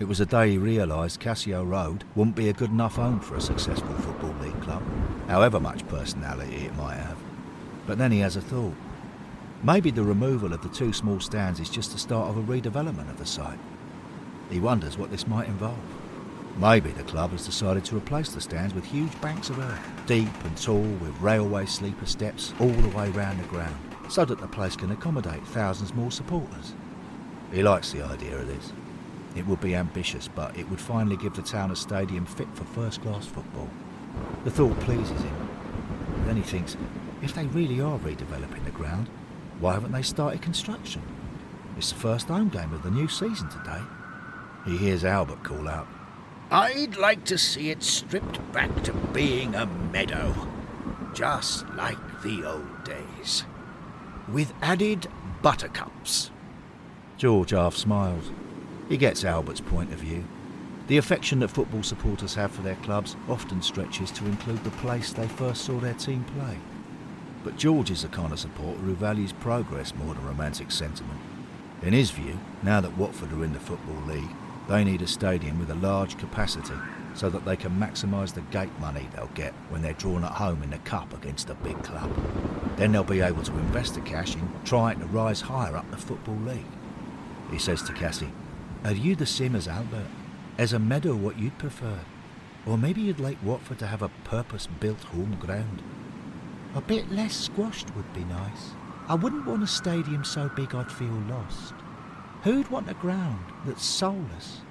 It 0.00 0.06
was 0.06 0.18
a 0.18 0.26
day 0.26 0.50
he 0.50 0.58
realised 0.58 1.20
Cassio 1.20 1.62
Road 1.62 2.02
wouldn't 2.16 2.34
be 2.34 2.48
a 2.48 2.52
good 2.52 2.70
enough 2.70 2.96
home 2.96 3.20
for 3.20 3.36
a 3.36 3.40
successful 3.40 3.94
Football 3.94 4.34
League 4.42 4.60
club, 4.62 4.82
however 5.28 5.60
much 5.60 5.86
personality 5.86 6.64
it 6.64 6.74
might 6.74 6.96
have. 6.96 7.18
But 7.86 7.98
then 7.98 8.10
he 8.10 8.18
has 8.20 8.34
a 8.34 8.40
thought. 8.40 8.74
Maybe 9.64 9.92
the 9.92 10.02
removal 10.02 10.52
of 10.52 10.60
the 10.60 10.68
two 10.68 10.92
small 10.92 11.20
stands 11.20 11.60
is 11.60 11.70
just 11.70 11.92
the 11.92 11.98
start 11.98 12.28
of 12.28 12.36
a 12.36 12.42
redevelopment 12.42 13.08
of 13.08 13.18
the 13.18 13.24
site. 13.24 13.60
He 14.50 14.58
wonders 14.58 14.98
what 14.98 15.12
this 15.12 15.28
might 15.28 15.46
involve. 15.46 15.78
Maybe 16.58 16.90
the 16.90 17.04
club 17.04 17.30
has 17.30 17.46
decided 17.46 17.84
to 17.84 17.96
replace 17.96 18.30
the 18.30 18.40
stands 18.40 18.74
with 18.74 18.84
huge 18.84 19.18
banks 19.20 19.50
of 19.50 19.60
earth, 19.60 19.78
deep 20.06 20.28
and 20.44 20.56
tall, 20.56 20.82
with 20.82 21.20
railway 21.20 21.66
sleeper 21.66 22.06
steps 22.06 22.52
all 22.58 22.70
the 22.70 22.96
way 22.96 23.10
round 23.10 23.38
the 23.38 23.44
ground 23.44 23.76
so 24.08 24.24
that 24.24 24.40
the 24.40 24.48
place 24.48 24.74
can 24.74 24.90
accommodate 24.90 25.46
thousands 25.46 25.94
more 25.94 26.10
supporters. 26.10 26.74
He 27.52 27.62
likes 27.62 27.92
the 27.92 28.02
idea 28.02 28.36
of 28.36 28.48
this. 28.48 28.72
It 29.36 29.46
would 29.46 29.60
be 29.60 29.76
ambitious, 29.76 30.26
but 30.26 30.58
it 30.58 30.68
would 30.70 30.80
finally 30.80 31.16
give 31.16 31.34
the 31.34 31.42
town 31.42 31.70
a 31.70 31.76
stadium 31.76 32.26
fit 32.26 32.48
for 32.54 32.64
first 32.64 33.00
class 33.02 33.26
football. 33.26 33.70
The 34.42 34.50
thought 34.50 34.78
pleases 34.80 35.22
him. 35.22 35.48
then 36.26 36.36
he 36.36 36.42
thinks, 36.42 36.76
if 37.22 37.32
they 37.32 37.46
really 37.46 37.80
are 37.80 37.98
redeveloping 38.00 38.64
the 38.64 38.72
ground, 38.72 39.08
why 39.62 39.74
haven't 39.74 39.92
they 39.92 40.02
started 40.02 40.42
construction? 40.42 41.00
It's 41.78 41.92
the 41.92 41.98
first 41.98 42.28
home 42.28 42.48
game 42.48 42.72
of 42.74 42.82
the 42.82 42.90
new 42.90 43.08
season 43.08 43.48
today. 43.48 43.80
He 44.66 44.76
hears 44.76 45.04
Albert 45.04 45.42
call 45.42 45.68
out, 45.68 45.86
I'd 46.50 46.96
like 46.96 47.24
to 47.26 47.38
see 47.38 47.70
it 47.70 47.82
stripped 47.82 48.52
back 48.52 48.82
to 48.82 48.92
being 48.92 49.54
a 49.54 49.64
meadow, 49.64 50.34
just 51.14 51.66
like 51.70 52.22
the 52.22 52.44
old 52.44 52.84
days 52.84 53.44
with 54.28 54.52
added 54.62 55.06
buttercups. 55.42 56.30
George 57.16 57.50
half 57.50 57.74
smiles. 57.74 58.30
He 58.88 58.96
gets 58.96 59.24
Albert's 59.24 59.60
point 59.60 59.92
of 59.92 59.98
view. 59.98 60.24
The 60.88 60.98
affection 60.98 61.38
that 61.40 61.48
football 61.48 61.82
supporters 61.82 62.34
have 62.34 62.50
for 62.50 62.62
their 62.62 62.74
clubs 62.76 63.16
often 63.28 63.62
stretches 63.62 64.10
to 64.12 64.26
include 64.26 64.62
the 64.64 64.70
place 64.70 65.12
they 65.12 65.28
first 65.28 65.64
saw 65.64 65.78
their 65.78 65.94
team 65.94 66.24
play. 66.36 66.58
But 67.44 67.56
George 67.56 67.90
is 67.90 68.02
the 68.02 68.08
kind 68.08 68.32
of 68.32 68.38
supporter 68.38 68.80
who 68.80 68.94
values 68.94 69.32
progress 69.32 69.94
more 69.94 70.14
than 70.14 70.24
romantic 70.24 70.70
sentiment. 70.70 71.18
In 71.82 71.92
his 71.92 72.10
view, 72.10 72.38
now 72.62 72.80
that 72.80 72.96
Watford 72.96 73.32
are 73.32 73.44
in 73.44 73.52
the 73.52 73.58
Football 73.58 74.00
League, 74.06 74.30
they 74.68 74.84
need 74.84 75.02
a 75.02 75.06
stadium 75.08 75.58
with 75.58 75.70
a 75.70 75.74
large 75.74 76.16
capacity 76.18 76.74
so 77.14 77.28
that 77.28 77.44
they 77.44 77.56
can 77.56 77.78
maximise 77.78 78.32
the 78.32 78.40
gate 78.42 78.78
money 78.78 79.08
they'll 79.14 79.26
get 79.34 79.52
when 79.68 79.82
they're 79.82 79.92
drawn 79.94 80.24
at 80.24 80.32
home 80.32 80.62
in 80.62 80.70
the 80.70 80.78
cup 80.78 81.12
against 81.12 81.50
a 81.50 81.54
big 81.54 81.82
club. 81.82 82.10
Then 82.76 82.92
they'll 82.92 83.04
be 83.04 83.20
able 83.20 83.42
to 83.42 83.52
invest 83.52 83.94
the 83.94 84.00
cash 84.00 84.34
in 84.34 84.48
trying 84.64 85.00
to 85.00 85.06
rise 85.06 85.40
higher 85.40 85.76
up 85.76 85.90
the 85.90 85.96
Football 85.96 86.38
League. 86.46 86.64
He 87.50 87.58
says 87.58 87.82
to 87.82 87.92
Cassie, 87.92 88.32
Are 88.84 88.92
you 88.92 89.16
the 89.16 89.26
same 89.26 89.56
as 89.56 89.68
Albert? 89.68 90.06
As 90.56 90.72
a 90.72 90.78
meadow 90.78 91.14
what 91.14 91.38
you'd 91.38 91.58
prefer? 91.58 91.98
Or 92.64 92.78
maybe 92.78 93.00
you'd 93.00 93.20
like 93.20 93.42
Watford 93.42 93.80
to 93.80 93.88
have 93.88 94.02
a 94.02 94.10
purpose-built 94.24 95.02
home 95.04 95.36
ground? 95.40 95.82
A 96.74 96.80
bit 96.80 97.10
less 97.12 97.36
squashed 97.36 97.94
would 97.94 98.12
be 98.14 98.24
nice. 98.24 98.70
I 99.08 99.14
wouldn't 99.14 99.46
want 99.46 99.62
a 99.62 99.66
stadium 99.66 100.24
so 100.24 100.48
big 100.56 100.74
I'd 100.74 100.90
feel 100.90 101.22
lost. 101.28 101.74
Who'd 102.44 102.70
want 102.70 102.90
a 102.90 102.94
ground 102.94 103.44
that's 103.64 103.84
soulless 103.84 104.62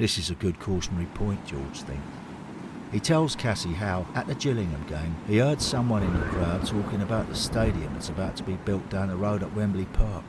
this 0.00 0.16
is 0.16 0.30
a 0.30 0.34
good 0.34 0.58
cautionary 0.60 1.04
point, 1.12 1.44
George 1.44 1.82
thinks. 1.82 2.02
He 2.90 3.00
tells 3.00 3.36
Cassie 3.36 3.74
how, 3.74 4.06
at 4.14 4.26
the 4.26 4.34
Gillingham 4.34 4.82
game, 4.88 5.14
he 5.26 5.36
heard 5.36 5.60
someone 5.60 6.02
in 6.02 6.18
the 6.18 6.24
crowd 6.26 6.66
talking 6.66 7.02
about 7.02 7.28
the 7.28 7.34
stadium 7.34 7.92
that's 7.92 8.08
about 8.08 8.34
to 8.36 8.42
be 8.42 8.54
built 8.64 8.88
down 8.88 9.08
the 9.08 9.16
road 9.16 9.42
at 9.42 9.54
Wembley 9.54 9.84
Park. 9.84 10.24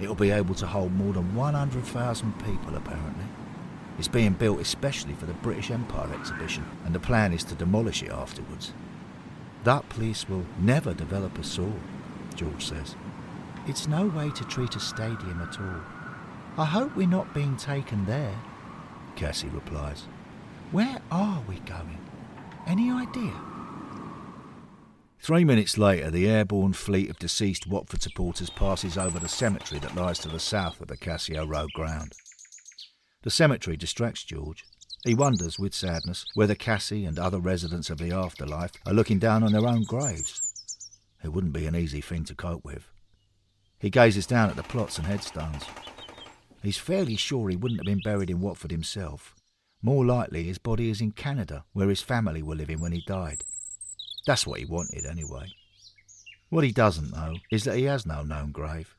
It'll 0.00 0.14
be 0.14 0.30
able 0.30 0.54
to 0.54 0.66
hold 0.66 0.94
more 0.94 1.12
than 1.12 1.34
100,000 1.34 2.32
people, 2.38 2.74
apparently. 2.74 3.26
It's 3.98 4.08
being 4.08 4.32
built 4.32 4.58
especially 4.58 5.12
for 5.12 5.26
the 5.26 5.34
British 5.34 5.70
Empire 5.70 6.10
exhibition, 6.14 6.64
and 6.86 6.94
the 6.94 6.98
plan 6.98 7.34
is 7.34 7.44
to 7.44 7.54
demolish 7.54 8.02
it 8.02 8.10
afterwards. 8.10 8.72
That 9.64 9.88
place 9.88 10.28
will 10.28 10.44
never 10.58 10.92
develop 10.92 11.38
a 11.38 11.44
soul, 11.44 11.74
George 12.34 12.66
says. 12.66 12.96
It's 13.66 13.88
no 13.88 14.06
way 14.06 14.30
to 14.30 14.44
treat 14.44 14.76
a 14.76 14.80
stadium 14.80 15.40
at 15.40 15.58
all. 15.58 15.80
I 16.58 16.66
hope 16.66 16.94
we're 16.94 17.06
not 17.06 17.32
being 17.34 17.56
taken 17.56 18.04
there. 18.04 18.34
Cassie 19.16 19.48
replies. 19.48 20.06
Where 20.70 21.00
are 21.10 21.42
we 21.48 21.60
going? 21.60 21.98
Any 22.66 22.90
idea? 22.90 23.32
Three 25.18 25.44
minutes 25.46 25.78
later, 25.78 26.10
the 26.10 26.28
airborne 26.28 26.74
fleet 26.74 27.08
of 27.08 27.18
deceased 27.18 27.66
Watford 27.66 28.02
supporters 28.02 28.50
passes 28.50 28.98
over 28.98 29.18
the 29.18 29.28
cemetery 29.28 29.80
that 29.80 29.96
lies 29.96 30.18
to 30.20 30.28
the 30.28 30.38
south 30.38 30.82
of 30.82 30.88
the 30.88 30.98
Cassio 30.98 31.46
Road 31.46 31.72
ground. 31.72 32.12
The 33.22 33.30
cemetery 33.30 33.78
distracts 33.78 34.24
George. 34.24 34.64
He 35.04 35.14
wonders, 35.14 35.58
with 35.58 35.74
sadness, 35.74 36.24
whether 36.34 36.54
Cassie 36.54 37.04
and 37.04 37.18
other 37.18 37.38
residents 37.38 37.90
of 37.90 37.98
the 37.98 38.10
afterlife 38.10 38.72
are 38.86 38.94
looking 38.94 39.18
down 39.18 39.42
on 39.42 39.52
their 39.52 39.66
own 39.66 39.84
graves. 39.84 40.40
It 41.22 41.28
wouldn't 41.28 41.52
be 41.52 41.66
an 41.66 41.76
easy 41.76 42.00
thing 42.00 42.24
to 42.24 42.34
cope 42.34 42.64
with. 42.64 42.88
He 43.78 43.90
gazes 43.90 44.26
down 44.26 44.48
at 44.48 44.56
the 44.56 44.62
plots 44.62 44.96
and 44.96 45.06
headstones. 45.06 45.64
He's 46.62 46.78
fairly 46.78 47.16
sure 47.16 47.50
he 47.50 47.56
wouldn't 47.56 47.80
have 47.80 47.86
been 47.86 48.00
buried 48.02 48.30
in 48.30 48.40
Watford 48.40 48.70
himself. 48.70 49.34
More 49.82 50.06
likely 50.06 50.44
his 50.44 50.56
body 50.56 50.88
is 50.88 51.02
in 51.02 51.12
Canada, 51.12 51.64
where 51.74 51.90
his 51.90 52.00
family 52.00 52.42
were 52.42 52.54
living 52.54 52.80
when 52.80 52.92
he 52.92 53.02
died. 53.06 53.44
That's 54.26 54.46
what 54.46 54.60
he 54.60 54.64
wanted, 54.64 55.04
anyway. 55.04 55.48
What 56.48 56.64
he 56.64 56.72
doesn't 56.72 57.12
know 57.12 57.34
is 57.50 57.64
that 57.64 57.76
he 57.76 57.84
has 57.84 58.06
no 58.06 58.22
known 58.22 58.52
grave. 58.52 58.94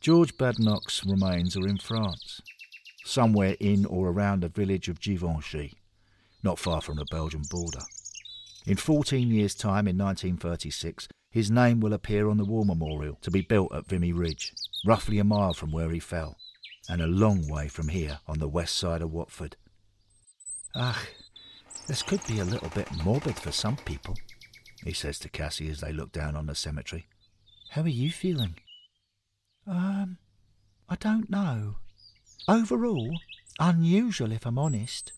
George 0.00 0.36
Badenoch's 0.36 1.04
remains 1.04 1.56
are 1.56 1.66
in 1.66 1.78
France, 1.78 2.40
somewhere 3.04 3.56
in 3.60 3.86
or 3.86 4.08
around 4.08 4.42
the 4.42 4.48
village 4.48 4.88
of 4.88 5.00
Givenchy. 5.00 5.74
not 6.42 6.58
far 6.58 6.80
from 6.80 6.96
the 6.96 7.04
Belgian 7.10 7.42
border. 7.50 7.82
In 8.66 8.76
14 8.76 9.30
years' 9.30 9.54
time, 9.54 9.86
in 9.86 9.98
1936, 9.98 11.08
his 11.30 11.50
name 11.50 11.80
will 11.80 11.92
appear 11.92 12.28
on 12.28 12.38
the 12.38 12.44
war 12.44 12.64
memorial 12.64 13.18
to 13.22 13.30
be 13.30 13.42
built 13.42 13.74
at 13.74 13.86
Vimy 13.86 14.12
Ridge, 14.12 14.52
roughly 14.86 15.18
a 15.18 15.24
mile 15.24 15.52
from 15.52 15.70
where 15.70 15.90
he 15.90 16.00
fell, 16.00 16.36
and 16.88 17.00
a 17.00 17.06
long 17.06 17.46
way 17.48 17.68
from 17.68 17.88
here 17.88 18.20
on 18.26 18.38
the 18.38 18.48
west 18.48 18.76
side 18.76 19.02
of 19.02 19.12
Watford. 19.12 19.56
Ah, 20.74 21.02
this 21.86 22.02
could 22.02 22.26
be 22.26 22.38
a 22.38 22.44
little 22.44 22.70
bit 22.70 22.88
morbid 23.04 23.36
for 23.38 23.52
some 23.52 23.76
people, 23.76 24.16
he 24.84 24.92
says 24.92 25.18
to 25.20 25.28
Cassie 25.28 25.68
as 25.70 25.80
they 25.80 25.92
look 25.92 26.12
down 26.12 26.36
on 26.36 26.46
the 26.46 26.54
cemetery. 26.54 27.06
How 27.70 27.82
are 27.82 27.88
you 27.88 28.10
feeling? 28.10 28.56
Um, 29.66 30.18
I 30.88 30.96
don't 30.96 31.30
know. 31.30 31.76
Overall, 32.48 33.10
unusual 33.58 34.32
if 34.32 34.46
I'm 34.46 34.58
honest, 34.58 35.12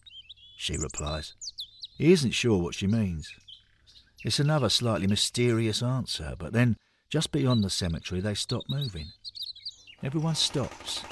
she 0.57 0.77
replies. 0.77 1.35
He 1.97 2.13
isn't 2.13 2.33
sure 2.33 2.63
what 2.63 2.75
she 2.75 2.87
means. 2.87 3.33
It's 4.25 4.41
another 4.41 4.69
slightly 4.69 5.07
mysterious 5.07 5.83
answer, 5.83 6.35
but 6.39 6.53
then, 6.53 6.77
just 7.11 7.33
beyond 7.33 7.65
the 7.65 7.71
cemetery, 7.71 8.21
they 8.21 8.35
stop 8.35 8.63
moving. 8.69 9.07
Everyone 10.03 10.35
stops. 10.35 11.03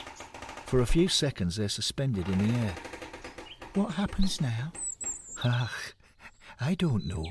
For 0.66 0.80
a 0.80 0.86
few 0.86 1.08
seconds, 1.08 1.56
they're 1.56 1.68
suspended 1.68 2.28
in 2.28 2.38
the 2.38 2.58
air. 2.58 2.74
What 3.74 3.94
happens 3.94 4.40
now? 4.40 4.72
Ah, 5.44 5.72
I 6.60 6.74
don't 6.74 7.06
know. 7.06 7.26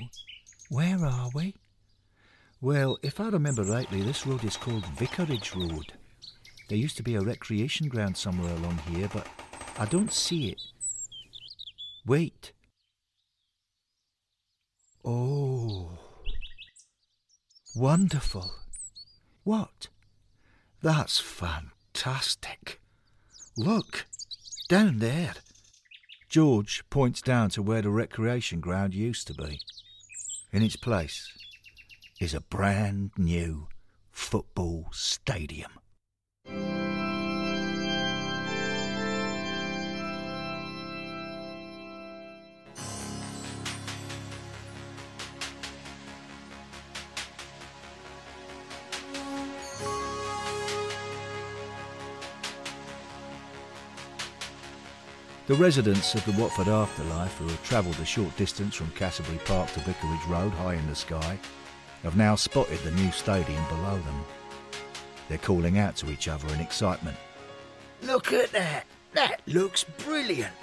Where 0.70 1.06
are 1.06 1.30
we? 1.34 1.56
Well, 2.62 2.98
if 3.02 3.20
I 3.20 3.30
remember 3.30 3.64
rightly, 3.64 4.02
this 4.02 4.26
road 4.28 4.44
is 4.44 4.58
called 4.58 4.86
Vicarage 4.86 5.56
Road. 5.56 5.94
There 6.70 6.78
used 6.78 6.98
to 6.98 7.04
be 7.04 7.16
a 7.16 7.22
recreation 7.22 7.90
ground 7.90 8.16
somewhere 8.16 8.54
along 8.54 8.78
here, 8.90 9.10
but 9.12 9.28
I 9.80 9.86
don't 9.86 10.14
see 10.14 10.50
it. 10.50 10.62
Wait. 12.06 12.54
Oh. 15.04 15.98
Wonderful. 17.76 18.52
What? 19.44 19.88
That's 20.84 21.20
fantastic. 21.20 22.80
Look, 23.58 24.06
down 24.70 25.00
there. 25.00 25.34
George 26.30 26.84
points 26.92 27.24
down 27.24 27.50
to 27.50 27.64
where 27.64 27.82
the 27.82 27.90
recreation 27.90 28.60
ground 28.60 28.94
used 28.94 29.26
to 29.26 29.34
be. 29.34 29.60
In 30.52 30.62
its 30.62 30.76
place 30.76 31.32
is 32.22 32.36
a 32.36 32.42
brand 32.42 33.10
new 33.18 33.68
football 34.12 34.90
stadium. 34.92 35.72
The 55.50 55.56
residents 55.56 56.14
of 56.14 56.24
the 56.26 56.40
Watford 56.40 56.68
afterlife, 56.68 57.36
who 57.40 57.48
have 57.48 57.64
travelled 57.64 58.00
a 58.00 58.06
short 58.06 58.38
distance 58.38 58.76
from 58.76 58.92
Cassiobury 58.92 59.40
Park 59.46 59.72
to 59.72 59.80
Vicarage 59.80 60.28
Road 60.28 60.52
high 60.52 60.76
in 60.76 60.86
the 60.86 60.94
sky, 60.94 61.40
have 62.04 62.16
now 62.16 62.36
spotted 62.36 62.78
the 62.82 62.92
new 62.92 63.12
stadium 63.12 63.68
below 63.68 63.98
them. 63.98 64.24
They're 65.28 65.40
calling 65.40 65.80
out 65.80 65.96
to 65.96 66.12
each 66.12 66.28
other 66.28 66.48
in 66.54 66.60
excitement. 66.60 67.18
Look 68.04 68.32
at 68.32 68.52
that! 68.52 68.86
That 69.14 69.42
looks 69.48 69.84
brilliant! 69.84 70.54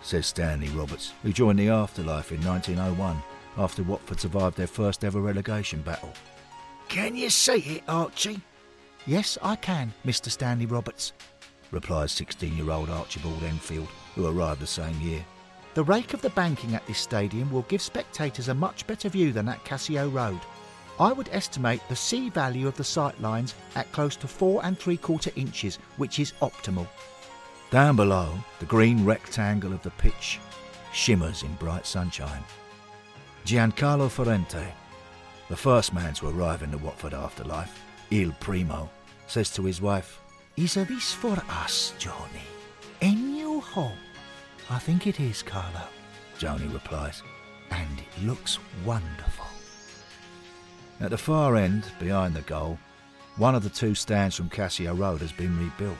says 0.00 0.28
Stanley 0.28 0.70
Roberts, 0.70 1.12
who 1.22 1.34
joined 1.34 1.58
the 1.58 1.68
afterlife 1.68 2.32
in 2.32 2.42
1901 2.42 3.22
after 3.58 3.82
Watford 3.82 4.20
survived 4.20 4.56
their 4.56 4.66
first 4.66 5.04
ever 5.04 5.20
relegation 5.20 5.82
battle. 5.82 6.14
Can 6.88 7.14
you 7.14 7.28
see 7.28 7.58
it, 7.76 7.82
Archie? 7.86 8.40
Yes, 9.06 9.36
I 9.42 9.56
can, 9.56 9.92
Mr. 10.06 10.30
Stanley 10.30 10.64
Roberts, 10.64 11.12
replies 11.70 12.12
16 12.12 12.56
year 12.56 12.70
old 12.70 12.90
Archibald 12.90 13.42
Enfield, 13.42 13.88
who 14.14 14.26
arrived 14.26 14.60
the 14.60 14.66
same 14.66 15.00
year. 15.00 15.24
The 15.74 15.84
rake 15.84 16.14
of 16.14 16.22
the 16.22 16.30
banking 16.30 16.74
at 16.74 16.86
this 16.86 16.98
stadium 16.98 17.50
will 17.52 17.62
give 17.62 17.80
spectators 17.80 18.48
a 18.48 18.54
much 18.54 18.86
better 18.86 19.08
view 19.08 19.32
than 19.32 19.48
at 19.48 19.64
Cassio 19.64 20.08
Road. 20.08 20.40
I 20.98 21.12
would 21.12 21.28
estimate 21.32 21.80
the 21.88 21.96
C 21.96 22.28
value 22.28 22.66
of 22.66 22.76
the 22.76 22.84
sight 22.84 23.18
lines 23.20 23.54
at 23.74 23.90
close 23.92 24.16
to 24.16 24.28
four 24.28 24.64
and 24.64 24.78
three 24.78 24.96
quarter 24.96 25.30
inches, 25.36 25.76
which 25.96 26.18
is 26.18 26.32
optimal. 26.42 26.86
Down 27.70 27.94
below, 27.94 28.34
the 28.58 28.66
green 28.66 29.04
rectangle 29.04 29.72
of 29.72 29.82
the 29.82 29.90
pitch 29.92 30.40
shimmers 30.92 31.42
in 31.42 31.54
bright 31.54 31.86
sunshine. 31.86 32.44
Giancarlo 33.44 34.10
Ferrante, 34.10 34.74
the 35.48 35.56
first 35.56 35.94
man 35.94 36.14
to 36.14 36.28
arrive 36.28 36.62
in 36.62 36.70
the 36.70 36.78
Watford 36.78 37.14
afterlife, 37.14 37.82
Il 38.10 38.32
Primo, 38.40 38.90
says 39.26 39.50
to 39.52 39.62
his 39.62 39.80
wife, 39.80 40.19
Is 40.56 40.74
this 40.74 41.12
for 41.12 41.40
us, 41.48 41.94
Johnny? 41.98 42.42
A 43.02 43.14
new 43.14 43.60
home? 43.60 43.96
I 44.68 44.78
think 44.78 45.06
it 45.06 45.20
is, 45.20 45.42
Carlo, 45.42 45.82
Johnny 46.38 46.66
replies, 46.66 47.22
and 47.70 47.98
it 47.98 48.24
looks 48.24 48.58
wonderful. 48.84 49.46
At 51.00 51.10
the 51.10 51.18
far 51.18 51.56
end, 51.56 51.84
behind 51.98 52.34
the 52.34 52.42
goal, 52.42 52.78
one 53.36 53.54
of 53.54 53.62
the 53.62 53.70
two 53.70 53.94
stands 53.94 54.34
from 54.34 54.50
Cassio 54.50 54.92
Road 54.92 55.20
has 55.20 55.32
been 55.32 55.56
rebuilt. 55.58 55.96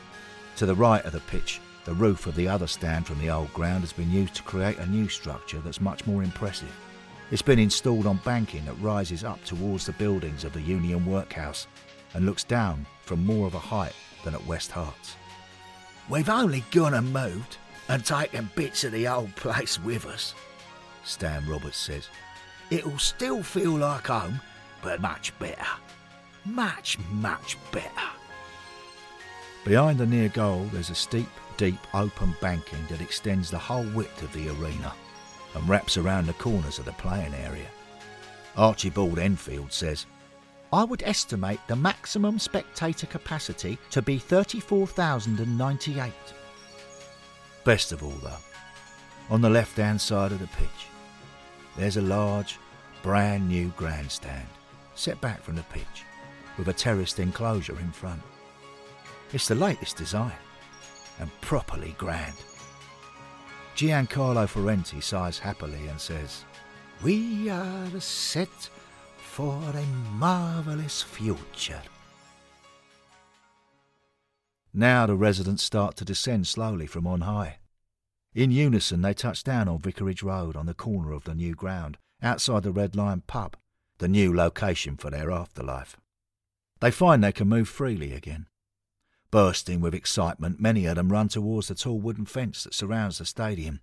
To 0.56 0.66
the 0.66 0.74
right 0.74 1.04
of 1.04 1.12
the 1.12 1.20
pitch, 1.20 1.60
the 1.84 1.94
roof 1.94 2.26
of 2.26 2.34
the 2.34 2.48
other 2.48 2.66
stand 2.66 3.06
from 3.06 3.20
the 3.20 3.30
old 3.30 3.52
ground 3.54 3.82
has 3.82 3.92
been 3.92 4.10
used 4.10 4.34
to 4.34 4.42
create 4.42 4.78
a 4.78 4.86
new 4.86 5.08
structure 5.08 5.60
that's 5.60 5.80
much 5.80 6.06
more 6.06 6.22
impressive. 6.22 6.74
It's 7.30 7.40
been 7.40 7.60
installed 7.60 8.06
on 8.06 8.20
banking 8.24 8.64
that 8.66 8.74
rises 8.80 9.22
up 9.24 9.42
towards 9.44 9.86
the 9.86 9.92
buildings 9.92 10.44
of 10.44 10.52
the 10.52 10.60
Union 10.60 11.06
Workhouse 11.06 11.68
and 12.14 12.26
looks 12.26 12.44
down 12.44 12.84
from 13.02 13.24
more 13.24 13.46
of 13.46 13.54
a 13.54 13.58
height 13.58 13.94
than 14.24 14.34
at 14.34 14.46
West 14.46 14.70
Herts. 14.70 15.14
We've 16.08 16.28
only 16.28 16.64
gone 16.70 16.94
and 16.94 17.12
moved 17.12 17.56
and 17.88 18.04
taken 18.04 18.50
bits 18.54 18.84
of 18.84 18.92
the 18.92 19.08
old 19.08 19.34
place 19.36 19.78
with 19.80 20.06
us, 20.06 20.34
Stan 21.04 21.46
Roberts 21.48 21.76
says. 21.76 22.08
It'll 22.70 22.98
still 22.98 23.42
feel 23.42 23.72
like 23.72 24.06
home, 24.06 24.40
but 24.82 25.00
much 25.00 25.36
better. 25.38 25.66
Much, 26.44 26.98
much 27.12 27.56
better. 27.72 27.88
Behind 29.64 29.98
the 29.98 30.06
near 30.06 30.28
goal, 30.28 30.68
there's 30.72 30.90
a 30.90 30.94
steep, 30.94 31.28
deep, 31.56 31.78
open 31.94 32.34
banking 32.40 32.84
that 32.88 33.00
extends 33.00 33.50
the 33.50 33.58
whole 33.58 33.84
width 33.94 34.22
of 34.22 34.32
the 34.32 34.48
arena 34.48 34.92
and 35.54 35.68
wraps 35.68 35.96
around 35.96 36.26
the 36.26 36.32
corners 36.34 36.78
of 36.78 36.84
the 36.86 36.92
playing 36.92 37.34
area. 37.34 37.66
Archibald 38.56 39.18
Enfield 39.18 39.72
says, 39.72 40.06
I 40.72 40.84
would 40.84 41.02
estimate 41.02 41.58
the 41.66 41.74
maximum 41.74 42.38
spectator 42.38 43.06
capacity 43.06 43.76
to 43.90 44.00
be 44.02 44.18
34,098. 44.18 46.12
Best 47.64 47.90
of 47.92 48.04
all, 48.04 48.10
though, 48.22 48.36
on 49.28 49.40
the 49.40 49.50
left 49.50 49.76
hand 49.76 50.00
side 50.00 50.30
of 50.30 50.38
the 50.38 50.46
pitch, 50.46 50.86
there's 51.76 51.96
a 51.96 52.02
large, 52.02 52.58
brand 53.02 53.48
new 53.48 53.72
grandstand 53.76 54.46
set 54.94 55.20
back 55.20 55.42
from 55.42 55.56
the 55.56 55.62
pitch 55.64 56.04
with 56.56 56.68
a 56.68 56.72
terraced 56.72 57.18
enclosure 57.18 57.78
in 57.80 57.90
front. 57.90 58.22
It's 59.32 59.48
the 59.48 59.54
latest 59.54 59.96
design 59.96 60.32
and 61.18 61.30
properly 61.40 61.94
grand. 61.98 62.34
Giancarlo 63.76 64.48
Ferrante 64.48 65.00
sighs 65.00 65.38
happily 65.38 65.86
and 65.88 66.00
says, 66.00 66.44
We 67.02 67.48
are 67.48 67.86
the 67.88 68.00
set 68.00 68.68
for 69.30 69.62
a 69.76 69.86
marvellous 70.18 71.02
future. 71.02 71.80
Now 74.74 75.06
the 75.06 75.14
residents 75.14 75.62
start 75.62 75.94
to 75.96 76.04
descend 76.04 76.48
slowly 76.48 76.88
from 76.88 77.06
on 77.06 77.20
high. 77.20 77.58
In 78.34 78.50
unison, 78.50 79.02
they 79.02 79.14
touch 79.14 79.44
down 79.44 79.68
on 79.68 79.78
Vicarage 79.78 80.24
Road 80.24 80.56
on 80.56 80.66
the 80.66 80.74
corner 80.74 81.12
of 81.12 81.24
the 81.24 81.34
new 81.36 81.54
ground, 81.54 81.96
outside 82.20 82.64
the 82.64 82.72
Red 82.72 82.96
Lion 82.96 83.22
pub, 83.28 83.56
the 83.98 84.08
new 84.08 84.34
location 84.34 84.96
for 84.96 85.10
their 85.10 85.30
afterlife. 85.30 85.96
They 86.80 86.90
find 86.90 87.22
they 87.22 87.30
can 87.30 87.48
move 87.48 87.68
freely 87.68 88.12
again. 88.12 88.48
Bursting 89.30 89.80
with 89.80 89.94
excitement, 89.94 90.58
many 90.58 90.86
of 90.86 90.96
them 90.96 91.12
run 91.12 91.28
towards 91.28 91.68
the 91.68 91.76
tall 91.76 92.00
wooden 92.00 92.26
fence 92.26 92.64
that 92.64 92.74
surrounds 92.74 93.18
the 93.18 93.24
stadium. 93.24 93.80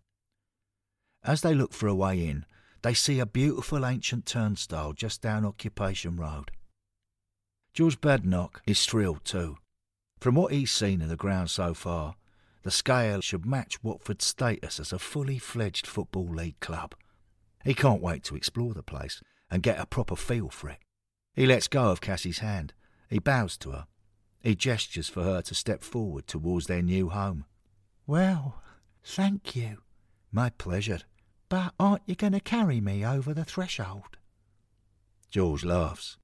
As 1.23 1.39
they 1.39 1.53
look 1.53 1.71
for 1.71 1.87
a 1.87 1.95
way 1.95 2.27
in, 2.27 2.45
they 2.81 2.93
see 2.93 3.19
a 3.19 3.25
beautiful 3.25 3.85
ancient 3.85 4.25
turnstile 4.25 4.93
just 4.93 5.21
down 5.21 5.45
Occupation 5.45 6.15
Road. 6.17 6.51
George 7.73 7.99
Badenoch 8.01 8.61
is 8.65 8.85
thrilled 8.85 9.23
too. 9.23 9.57
From 10.19 10.35
what 10.35 10.51
he's 10.51 10.71
seen 10.71 11.01
of 11.01 11.09
the 11.09 11.15
ground 11.15 11.49
so 11.49 11.73
far, 11.73 12.15
the 12.63 12.71
scale 12.71 13.21
should 13.21 13.45
match 13.45 13.83
Watford's 13.83 14.25
status 14.25 14.79
as 14.79 14.91
a 14.91 14.99
fully 14.99 15.37
fledged 15.37 15.85
Football 15.85 16.27
League 16.29 16.59
club. 16.59 16.95
He 17.63 17.73
can't 17.73 18.01
wait 18.01 18.23
to 18.25 18.35
explore 18.35 18.73
the 18.73 18.83
place 18.83 19.21
and 19.49 19.63
get 19.63 19.79
a 19.79 19.85
proper 19.85 20.15
feel 20.15 20.49
for 20.49 20.69
it. 20.69 20.79
He 21.33 21.45
lets 21.45 21.67
go 21.67 21.91
of 21.91 22.01
Cassie's 22.01 22.39
hand. 22.39 22.73
He 23.09 23.19
bows 23.19 23.57
to 23.57 23.71
her. 23.71 23.87
He 24.41 24.55
gestures 24.55 25.07
for 25.07 25.23
her 25.23 25.41
to 25.43 25.55
step 25.55 25.83
forward 25.83 26.27
towards 26.27 26.67
their 26.67 26.81
new 26.81 27.09
home. 27.09 27.45
Well, 28.05 28.61
thank 29.03 29.55
you. 29.55 29.83
My 30.31 30.49
pleasure, 30.49 30.99
But 31.49 31.73
aren't 31.79 32.03
you 32.05 32.15
going 32.15 32.33
to 32.33 32.39
carry 32.39 32.81
me 32.81 33.05
over 33.05 33.33
the 33.33 33.45
threshold? 33.45 34.17
George 35.29 35.63
laughs. 35.63 36.17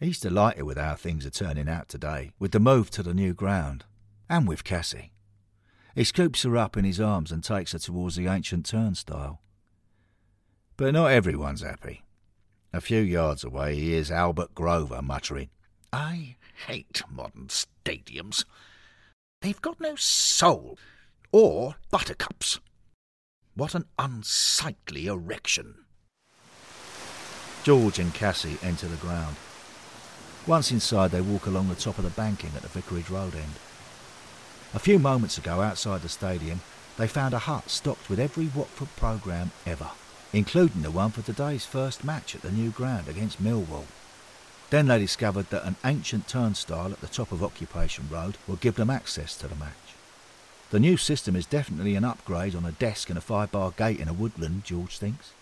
He's 0.00 0.20
delighted 0.20 0.64
with 0.64 0.78
how 0.78 0.94
things 0.94 1.26
are 1.26 1.30
turning 1.30 1.68
out 1.68 1.88
today, 1.88 2.32
with 2.38 2.52
the 2.52 2.60
move 2.60 2.90
to 2.90 3.02
the 3.02 3.14
new 3.14 3.34
ground, 3.34 3.84
and 4.28 4.46
with 4.46 4.64
Cassie. 4.64 5.12
He 5.94 6.04
scoops 6.04 6.42
her 6.42 6.56
up 6.56 6.76
in 6.76 6.84
his 6.84 7.00
arms 7.00 7.32
and 7.32 7.42
takes 7.42 7.72
her 7.72 7.78
towards 7.78 8.16
the 8.16 8.28
ancient 8.28 8.66
turnstile. 8.66 9.40
But 10.76 10.94
not 10.94 11.10
everyone's 11.10 11.62
happy. 11.62 12.04
A 12.72 12.80
few 12.80 13.00
yards 13.00 13.42
away, 13.42 13.74
he 13.74 13.90
hears 13.90 14.10
Albert 14.10 14.54
Grover 14.54 15.02
muttering, 15.02 15.50
I 15.92 16.36
hate 16.66 17.02
modern 17.10 17.48
stadiums. 17.48 18.44
They've 19.40 19.60
got 19.60 19.80
no 19.80 19.94
soul 19.96 20.78
or 21.32 21.76
buttercups. 21.90 22.60
What 23.58 23.74
an 23.74 23.86
unsightly 23.98 25.08
erection. 25.08 25.74
George 27.64 27.98
and 27.98 28.14
Cassie 28.14 28.56
enter 28.62 28.86
the 28.86 28.94
ground. 28.94 29.34
Once 30.46 30.70
inside, 30.70 31.10
they 31.10 31.20
walk 31.20 31.46
along 31.46 31.68
the 31.68 31.74
top 31.74 31.98
of 31.98 32.04
the 32.04 32.10
banking 32.10 32.52
at 32.54 32.62
the 32.62 32.68
Vicarage 32.68 33.10
Road 33.10 33.34
end. 33.34 33.54
A 34.74 34.78
few 34.78 35.00
moments 35.00 35.38
ago, 35.38 35.60
outside 35.60 36.02
the 36.02 36.08
stadium, 36.08 36.60
they 36.98 37.08
found 37.08 37.34
a 37.34 37.40
hut 37.40 37.68
stocked 37.68 38.08
with 38.08 38.20
every 38.20 38.48
Watford 38.54 38.94
programme 38.94 39.50
ever, 39.66 39.90
including 40.32 40.82
the 40.82 40.92
one 40.92 41.10
for 41.10 41.22
today's 41.22 41.66
first 41.66 42.04
match 42.04 42.36
at 42.36 42.42
the 42.42 42.52
new 42.52 42.70
ground 42.70 43.08
against 43.08 43.42
Millwall. 43.42 43.86
Then 44.70 44.86
they 44.86 45.00
discovered 45.00 45.50
that 45.50 45.66
an 45.66 45.74
ancient 45.84 46.28
turnstile 46.28 46.92
at 46.92 47.00
the 47.00 47.08
top 47.08 47.32
of 47.32 47.42
Occupation 47.42 48.08
Road 48.08 48.38
will 48.46 48.54
give 48.54 48.76
them 48.76 48.88
access 48.88 49.36
to 49.38 49.48
the 49.48 49.56
match. 49.56 49.74
The 50.70 50.80
new 50.80 50.96
system 50.98 51.34
is 51.34 51.46
definitely 51.46 51.94
an 51.96 52.04
upgrade 52.04 52.54
on 52.54 52.66
a 52.66 52.72
desk 52.72 53.08
and 53.08 53.16
a 53.16 53.22
five 53.22 53.50
bar 53.50 53.72
gate 53.76 54.00
in 54.00 54.08
a 54.08 54.12
woodland, 54.12 54.64
George 54.64 54.98
thinks. 54.98 55.32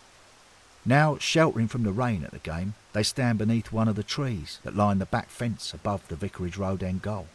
Now, 0.85 1.19
sheltering 1.19 1.67
from 1.67 1.83
the 1.83 1.93
rain 1.93 2.25
at 2.25 2.31
the 2.31 2.39
game, 2.39 2.75
they 2.93 3.03
stand 3.03 3.39
beneath 3.39 3.73
one 3.73 3.89
of 3.89 3.97
the 3.97 4.05
trees 4.05 4.61
that 4.63 4.77
line 4.77 5.01
the 5.01 5.07
back 5.07 5.29
fence 5.29 5.75
above 5.75 6.07
the 6.07 6.15
Vicarage 6.15 6.57
Road 6.57 6.81
end 6.83 7.03
goal. 7.03 7.27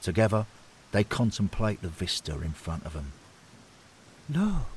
Together, 0.00 0.46
they 0.92 1.02
contemplate 1.02 1.82
the 1.82 1.88
vista 1.88 2.40
in 2.40 2.52
front 2.52 2.86
of 2.86 2.92
them. 2.92 3.10
Look, 4.30 4.68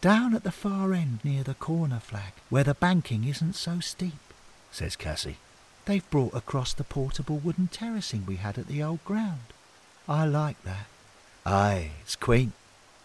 down 0.00 0.34
at 0.34 0.42
the 0.42 0.50
far 0.50 0.92
end 0.92 1.20
near 1.22 1.44
the 1.44 1.54
corner 1.54 2.00
flag, 2.00 2.32
where 2.50 2.64
the 2.64 2.74
banking 2.74 3.24
isn't 3.24 3.54
so 3.54 3.78
steep, 3.78 4.34
says 4.72 4.96
Cassie. 4.96 5.38
They've 5.84 6.10
brought 6.10 6.34
across 6.34 6.72
the 6.72 6.82
portable 6.82 7.38
wooden 7.38 7.68
terracing 7.68 8.26
we 8.26 8.36
had 8.36 8.58
at 8.58 8.66
the 8.66 8.82
old 8.82 9.04
ground. 9.04 9.52
I 10.08 10.26
like 10.26 10.60
that. 10.64 10.86
Aye, 11.46 11.90
it's 12.00 12.16
quaint, 12.16 12.52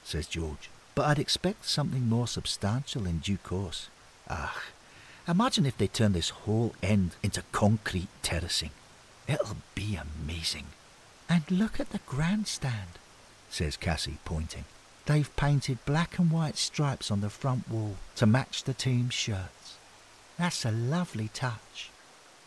says 0.04 0.26
George, 0.26 0.70
but 0.96 1.06
I'd 1.06 1.20
expect 1.20 1.66
something 1.66 2.08
more 2.08 2.28
substantial 2.28 3.06
in 3.06 3.20
due 3.20 3.38
course. 3.38 3.90
Ah, 4.30 4.62
imagine 5.28 5.66
if 5.66 5.78
they 5.78 5.88
turn 5.88 6.14
this 6.14 6.30
whole 6.30 6.74
end 6.82 7.12
into 7.22 7.44
concrete 7.52 8.08
terracing. 8.22 8.72
It'll 9.28 9.58
be 9.76 9.98
amazing. 9.98 10.68
And 11.28 11.44
look 11.52 11.80
at 11.80 11.90
the 11.90 12.00
grandstand, 12.06 12.98
says 13.50 13.78
Cassie, 13.78 14.18
pointing. 14.24 14.66
They've 15.06 15.36
painted 15.36 15.86
black 15.86 16.18
and 16.18 16.32
white 16.32 16.58
stripes 16.58 17.12
on 17.12 17.22
the 17.22 17.30
front 17.30 17.70
wall 17.70 17.96
to 18.16 18.26
match 18.26 18.64
the 18.64 18.74
team's 18.74 19.14
shirts. 19.14 19.78
That's 20.38 20.64
a 20.64 20.72
lovely 20.72 21.30
touch. 21.34 21.90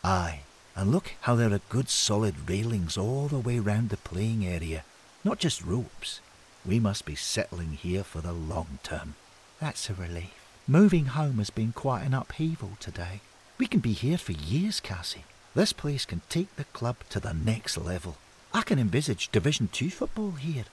Aye, 0.03 0.39
and 0.75 0.91
look 0.91 1.13
how 1.21 1.35
there 1.35 1.53
are 1.53 1.61
good 1.69 1.87
solid 1.89 2.49
railings 2.49 2.97
all 2.97 3.27
the 3.27 3.37
way 3.37 3.59
round 3.59 3.89
the 3.89 3.97
playing 3.97 4.45
area, 4.45 4.83
not 5.23 5.39
just 5.39 5.63
ropes. 5.63 6.19
We 6.65 6.79
must 6.79 7.05
be 7.05 7.15
settling 7.15 7.73
here 7.73 8.03
for 8.03 8.21
the 8.21 8.33
long 8.33 8.79
term. 8.83 9.15
That's 9.59 9.89
a 9.89 9.93
relief. 9.93 10.33
Moving 10.67 11.07
home 11.07 11.37
has 11.37 11.49
been 11.49 11.73
quite 11.73 12.03
an 12.03 12.13
upheaval 12.13 12.71
today. 12.79 13.21
We 13.57 13.67
can 13.67 13.79
be 13.79 13.93
here 13.93 14.17
for 14.17 14.31
years, 14.31 14.79
Cassie. 14.79 15.25
This 15.55 15.73
place 15.73 16.05
can 16.05 16.21
take 16.29 16.55
the 16.55 16.63
club 16.65 16.97
to 17.09 17.19
the 17.19 17.33
next 17.33 17.77
level. 17.77 18.17
I 18.53 18.61
can 18.61 18.79
envisage 18.79 19.31
Division 19.31 19.69
2 19.71 19.89
football 19.89 20.31
here. 20.31 20.65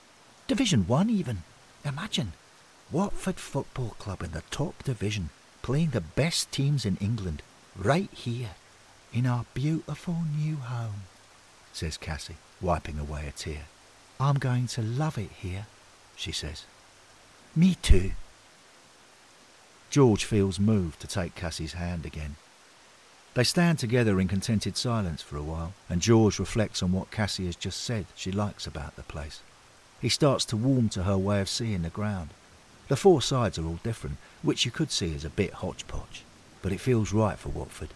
Division 0.47 0.87
1 0.87 1.11
even. 1.11 1.43
Imagine. 1.85 2.33
Watford 2.93 3.39
Football 3.39 3.95
Club 3.99 4.23
in 4.23 4.33
the 4.33 4.43
top 4.51 4.83
division, 4.83 5.31
playing 5.63 5.91
the 5.91 6.01
best 6.01 6.51
teams 6.51 6.85
in 6.85 6.97
England, 6.97 7.43
right 7.77 8.11
here, 8.13 8.51
in 9.13 9.27
our 9.27 9.45
beautiful 9.55 10.17
new 10.37 10.57
home, 10.57 11.03
says 11.73 11.97
Cassie, 11.97 12.37
wiping 12.61 12.99
away 12.99 13.27
a 13.29 13.31
tear. 13.31 13.67
I'm 14.21 14.35
going 14.35 14.67
to 14.69 14.83
love 14.83 15.17
it 15.17 15.31
here, 15.41 15.67
she 16.15 16.31
says. 16.31 16.67
Me 17.57 17.77
too. 17.81 18.13
George 19.89 20.27
feels 20.27 20.61
moved 20.61 21.01
to 21.01 21.07
take 21.07 21.35
Cassie's 21.35 21.73
hand 21.73 22.05
again. 22.05 22.37
They 23.33 23.45
stand 23.45 23.79
together 23.79 24.21
in 24.21 24.29
contented 24.29 24.77
silence 24.77 25.23
for 25.23 25.39
a 25.39 25.43
while, 25.43 25.73
and 25.89 26.03
George 26.03 26.39
reflects 26.39 26.83
on 26.83 26.93
what 26.93 27.11
Cassie 27.11 27.47
has 27.47 27.57
just 27.57 27.81
said 27.81 28.05
she 28.15 28.31
likes 28.31 28.67
about 28.67 28.97
the 28.97 29.05
place. 29.05 29.41
He 30.03 30.11
starts 30.11 30.45
to 30.47 30.57
warm 30.57 30.91
to 30.91 31.05
her 31.05 31.17
way 31.17 31.41
of 31.41 31.49
seeing 31.49 31.81
the 31.81 31.89
ground. 31.89 32.29
The 32.89 32.97
four 32.97 33.23
sides 33.23 33.59
are 33.59 33.65
all 33.65 33.81
different, 33.83 34.19
which 34.43 34.67
you 34.67 34.71
could 34.71 34.91
see 34.91 35.15
as 35.15 35.25
a 35.25 35.31
bit 35.31 35.55
hodgepodge, 35.55 36.25
but 36.61 36.73
it 36.73 36.81
feels 36.81 37.15
right 37.15 37.39
for 37.39 37.49
Watford. 37.49 37.95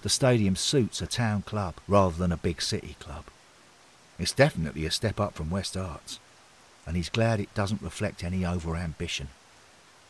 The 0.00 0.08
stadium 0.08 0.56
suits 0.56 1.02
a 1.02 1.06
town 1.06 1.42
club 1.42 1.74
rather 1.86 2.16
than 2.16 2.32
a 2.32 2.36
big 2.38 2.62
city 2.62 2.96
club. 2.98 3.24
It's 4.18 4.32
definitely 4.32 4.86
a 4.86 4.90
step 4.90 5.18
up 5.18 5.34
from 5.34 5.50
West 5.50 5.74
Herts, 5.74 6.18
and 6.86 6.96
he's 6.96 7.08
glad 7.08 7.40
it 7.40 7.54
doesn't 7.54 7.82
reflect 7.82 8.22
any 8.22 8.44
over 8.44 8.76
ambition. 8.76 9.28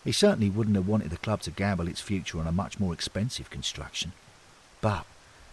He 0.05 0.12
certainly 0.12 0.51
wouldn't 0.51 0.77
have 0.77 0.88
wanted 0.88 1.11
the 1.11 1.17
club 1.17 1.43
to 1.43 1.51
gamble 1.51 1.87
its 1.87 2.01
future 2.01 2.41
on 2.41 2.47
a 2.47 2.53
much 2.53 2.81
more 2.81 2.93
expensive 2.93 3.51
construction. 3.51 4.12
But, 4.81 5.07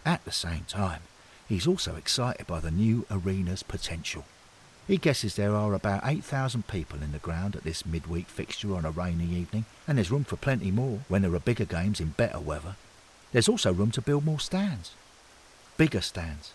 at 0.04 0.24
the 0.24 0.32
same 0.32 0.64
time, 0.66 1.02
he's 1.48 1.66
also 1.66 1.94
excited 1.94 2.46
by 2.46 2.60
the 2.60 2.70
new 2.70 3.06
arena's 3.10 3.62
potential. 3.62 4.24
He 4.88 4.96
guesses 4.96 5.36
there 5.36 5.54
are 5.54 5.72
about 5.72 6.02
8,000 6.04 6.66
people 6.66 7.00
in 7.00 7.12
the 7.12 7.18
ground 7.18 7.54
at 7.54 7.62
this 7.62 7.86
midweek 7.86 8.26
fixture 8.26 8.74
on 8.74 8.84
a 8.84 8.90
rainy 8.90 9.26
evening, 9.26 9.66
and 9.86 9.96
there's 9.96 10.10
room 10.10 10.24
for 10.24 10.36
plenty 10.36 10.72
more 10.72 11.00
when 11.06 11.22
there 11.22 11.34
are 11.34 11.40
bigger 11.40 11.64
games 11.64 12.00
in 12.00 12.08
better 12.08 12.40
weather. 12.40 12.74
There's 13.30 13.48
also 13.48 13.72
room 13.72 13.92
to 13.92 14.02
build 14.02 14.24
more 14.24 14.40
stands. 14.40 14.94
Bigger 15.76 16.00
stands. 16.00 16.52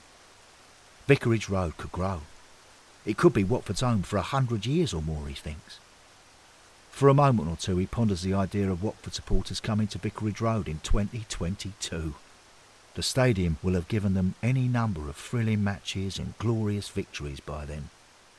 Vicarage 1.07 1.49
Road 1.49 1.77
could 1.77 1.91
grow. 1.91 2.21
It 3.05 3.17
could 3.17 3.33
be 3.33 3.43
Watford's 3.43 3.81
home 3.81 4.01
for 4.01 4.17
a 4.17 4.23
hundred 4.23 4.65
years 4.65 4.93
or 4.93 5.01
more, 5.01 5.27
he 5.27 5.35
thinks. 5.35 5.79
For 6.89 7.09
a 7.09 7.13
moment 7.13 7.49
or 7.49 7.57
two, 7.57 7.77
he 7.77 7.85
ponders 7.85 8.21
the 8.21 8.33
idea 8.33 8.71
of 8.71 8.81
Watford 8.81 9.13
supporters 9.13 9.59
coming 9.59 9.87
to 9.87 9.99
Vicarage 9.99 10.41
Road 10.41 10.67
in 10.67 10.79
2022. 10.79 12.15
The 12.95 13.03
stadium 13.03 13.57
will 13.61 13.73
have 13.73 13.89
given 13.89 14.13
them 14.13 14.35
any 14.41 14.67
number 14.67 15.09
of 15.09 15.17
thrilling 15.17 15.63
matches 15.63 16.17
and 16.17 16.37
glorious 16.39 16.87
victories 16.87 17.41
by 17.41 17.65
then. 17.65 17.89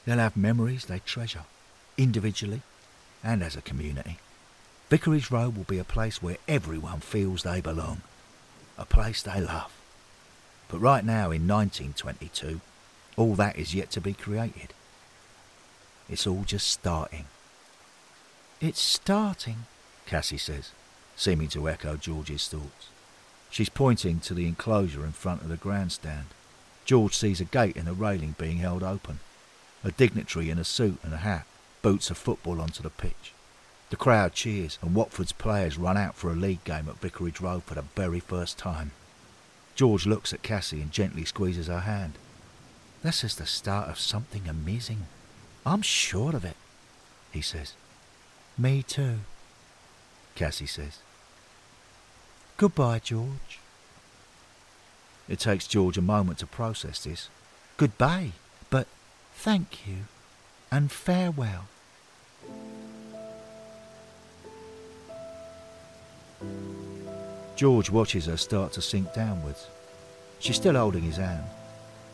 They'll 0.04 0.18
have 0.18 0.36
memories 0.36 0.86
they 0.86 1.00
treasure, 1.00 1.44
individually 1.98 2.62
and 3.22 3.42
as 3.42 3.56
a 3.56 3.62
community. 3.62 4.18
Vicarage 4.88 5.30
Road 5.30 5.56
will 5.56 5.64
be 5.64 5.78
a 5.78 5.84
place 5.84 6.22
where 6.22 6.38
everyone 6.48 7.00
feels 7.00 7.42
they 7.42 7.60
belong, 7.60 8.02
a 8.78 8.86
place 8.86 9.22
they 9.22 9.40
love. 9.40 9.75
But 10.68 10.80
right 10.80 11.04
now, 11.04 11.30
in 11.30 11.46
1922, 11.46 12.60
all 13.16 13.34
that 13.34 13.56
is 13.56 13.74
yet 13.74 13.90
to 13.92 14.00
be 14.00 14.12
created. 14.12 14.72
It's 16.08 16.26
all 16.26 16.44
just 16.44 16.68
starting. 16.68 17.26
It's 18.60 18.80
starting, 18.80 19.66
Cassie 20.06 20.38
says, 20.38 20.70
seeming 21.16 21.48
to 21.48 21.68
echo 21.68 21.96
George's 21.96 22.48
thoughts. 22.48 22.88
She's 23.50 23.68
pointing 23.68 24.20
to 24.20 24.34
the 24.34 24.46
enclosure 24.46 25.04
in 25.04 25.12
front 25.12 25.42
of 25.42 25.48
the 25.48 25.56
grandstand. 25.56 26.26
George 26.84 27.16
sees 27.16 27.40
a 27.40 27.44
gate 27.44 27.76
in 27.76 27.86
the 27.86 27.92
railing 27.92 28.34
being 28.38 28.58
held 28.58 28.82
open. 28.82 29.20
A 29.82 29.90
dignitary 29.90 30.50
in 30.50 30.58
a 30.58 30.64
suit 30.64 30.98
and 31.02 31.12
a 31.14 31.18
hat 31.18 31.46
boots 31.82 32.10
a 32.10 32.14
football 32.14 32.60
onto 32.60 32.82
the 32.82 32.90
pitch. 32.90 33.32
The 33.90 33.96
crowd 33.96 34.32
cheers 34.32 34.78
and 34.82 34.94
Watford's 34.94 35.32
players 35.32 35.78
run 35.78 35.96
out 35.96 36.16
for 36.16 36.30
a 36.30 36.36
league 36.36 36.64
game 36.64 36.88
at 36.88 37.00
Vicarage 37.00 37.40
Road 37.40 37.62
for 37.64 37.74
the 37.74 37.84
very 37.94 38.20
first 38.20 38.58
time. 38.58 38.92
George 39.76 40.06
looks 40.06 40.32
at 40.32 40.42
Cassie 40.42 40.80
and 40.80 40.90
gently 40.90 41.26
squeezes 41.26 41.66
her 41.66 41.80
hand. 41.80 42.14
This 43.02 43.22
is 43.22 43.36
the 43.36 43.46
start 43.46 43.88
of 43.90 44.00
something 44.00 44.48
amazing. 44.48 45.06
I'm 45.66 45.82
sure 45.82 46.34
of 46.34 46.44
it, 46.44 46.56
he 47.30 47.42
says. 47.42 47.74
Me 48.56 48.82
too, 48.82 49.18
Cassie 50.34 50.66
says. 50.66 51.00
Goodbye, 52.56 53.00
George. 53.00 53.60
It 55.28 55.40
takes 55.40 55.66
George 55.66 55.98
a 55.98 56.02
moment 56.02 56.38
to 56.38 56.46
process 56.46 57.04
this. 57.04 57.28
Goodbye, 57.76 58.32
but 58.70 58.86
thank 59.34 59.86
you 59.86 60.04
and 60.72 60.90
farewell. 60.90 61.66
George 67.56 67.88
watches 67.88 68.26
her 68.26 68.36
start 68.36 68.72
to 68.72 68.82
sink 68.82 69.12
downwards. 69.14 69.68
She's 70.38 70.56
still 70.56 70.74
holding 70.74 71.02
his 71.02 71.16
hand, 71.16 71.44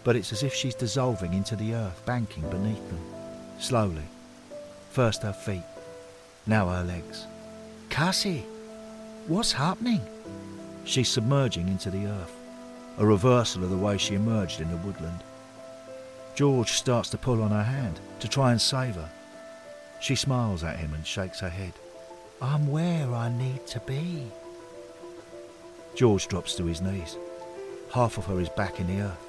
but 0.04 0.14
it's 0.14 0.32
as 0.32 0.44
if 0.44 0.54
she's 0.54 0.74
dissolving 0.74 1.34
into 1.34 1.56
the 1.56 1.74
earth 1.74 2.00
banking 2.06 2.48
beneath 2.48 2.88
them. 2.88 3.00
Slowly. 3.58 4.04
First 4.90 5.22
her 5.22 5.32
feet, 5.32 5.64
now 6.46 6.68
her 6.68 6.84
legs. 6.84 7.26
Cassie, 7.90 8.44
what's 9.26 9.52
happening? 9.52 10.00
She's 10.84 11.08
submerging 11.08 11.66
into 11.66 11.90
the 11.90 12.06
earth, 12.06 12.36
a 12.98 13.06
reversal 13.06 13.64
of 13.64 13.70
the 13.70 13.76
way 13.76 13.98
she 13.98 14.14
emerged 14.14 14.60
in 14.60 14.70
the 14.70 14.76
woodland. 14.78 15.24
George 16.36 16.72
starts 16.72 17.10
to 17.10 17.18
pull 17.18 17.42
on 17.42 17.50
her 17.50 17.64
hand 17.64 17.98
to 18.20 18.28
try 18.28 18.52
and 18.52 18.60
save 18.60 18.94
her. 18.94 19.10
She 20.00 20.14
smiles 20.14 20.62
at 20.62 20.78
him 20.78 20.94
and 20.94 21.06
shakes 21.06 21.40
her 21.40 21.48
head. 21.48 21.72
I'm 22.40 22.70
where 22.70 23.12
I 23.12 23.28
need 23.28 23.66
to 23.68 23.80
be. 23.80 24.30
George 25.94 26.28
drops 26.28 26.54
to 26.56 26.64
his 26.64 26.80
knees. 26.80 27.16
Half 27.92 28.18
of 28.18 28.24
her 28.26 28.40
is 28.40 28.48
back 28.50 28.80
in 28.80 28.86
the 28.86 29.02
earth. 29.02 29.28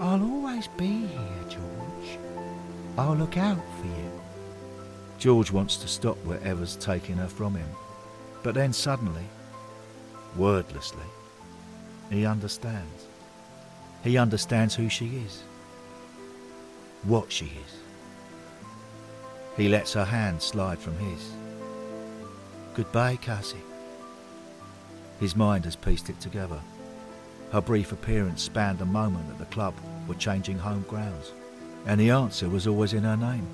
I'll 0.00 0.22
always 0.22 0.66
be 0.76 1.06
here, 1.06 1.44
George. 1.48 2.18
I'll 2.98 3.14
look 3.16 3.36
out 3.36 3.62
for 3.78 3.86
you. 3.86 4.20
George 5.18 5.52
wants 5.52 5.76
to 5.76 5.88
stop 5.88 6.16
whatever's 6.24 6.76
taking 6.76 7.16
her 7.16 7.28
from 7.28 7.54
him. 7.54 7.68
But 8.42 8.54
then 8.54 8.72
suddenly, 8.72 9.24
wordlessly, 10.36 11.06
he 12.10 12.26
understands. 12.26 13.06
He 14.02 14.18
understands 14.18 14.74
who 14.74 14.88
she 14.88 15.22
is, 15.24 15.42
what 17.04 17.32
she 17.32 17.46
is. 17.46 17.78
He 19.56 19.68
lets 19.68 19.92
her 19.94 20.04
hand 20.04 20.42
slide 20.42 20.78
from 20.78 20.98
his. 20.98 21.30
Goodbye, 22.74 23.16
Cassie. 23.16 23.56
His 25.20 25.36
mind 25.36 25.64
has 25.64 25.76
pieced 25.76 26.10
it 26.10 26.20
together. 26.20 26.60
Her 27.52 27.60
brief 27.60 27.92
appearance 27.92 28.42
spanned 28.42 28.80
a 28.80 28.86
moment 28.86 29.30
at 29.30 29.38
the 29.38 29.44
club 29.46 29.74
were 30.08 30.14
changing 30.14 30.58
home 30.58 30.84
grounds, 30.88 31.32
and 31.86 32.00
the 32.00 32.10
answer 32.10 32.48
was 32.48 32.66
always 32.66 32.92
in 32.92 33.04
her 33.04 33.16
name, 33.16 33.46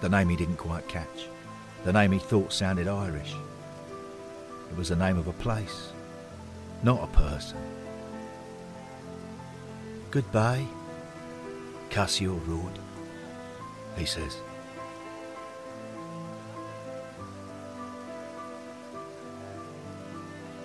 the 0.00 0.08
name 0.08 0.28
he 0.28 0.36
didn't 0.36 0.56
quite 0.56 0.86
catch, 0.88 1.26
the 1.84 1.92
name 1.92 2.12
he 2.12 2.18
thought 2.18 2.52
sounded 2.52 2.86
Irish. 2.86 3.34
It 4.70 4.76
was 4.76 4.90
the 4.90 4.96
name 4.96 5.18
of 5.18 5.26
a 5.26 5.32
place, 5.32 5.92
not 6.82 7.02
a 7.02 7.08
person. 7.08 7.58
Goodbye, 10.10 10.64
Cassio 11.90 12.34
Road, 12.46 12.78
he 13.96 14.04
says. 14.04 14.36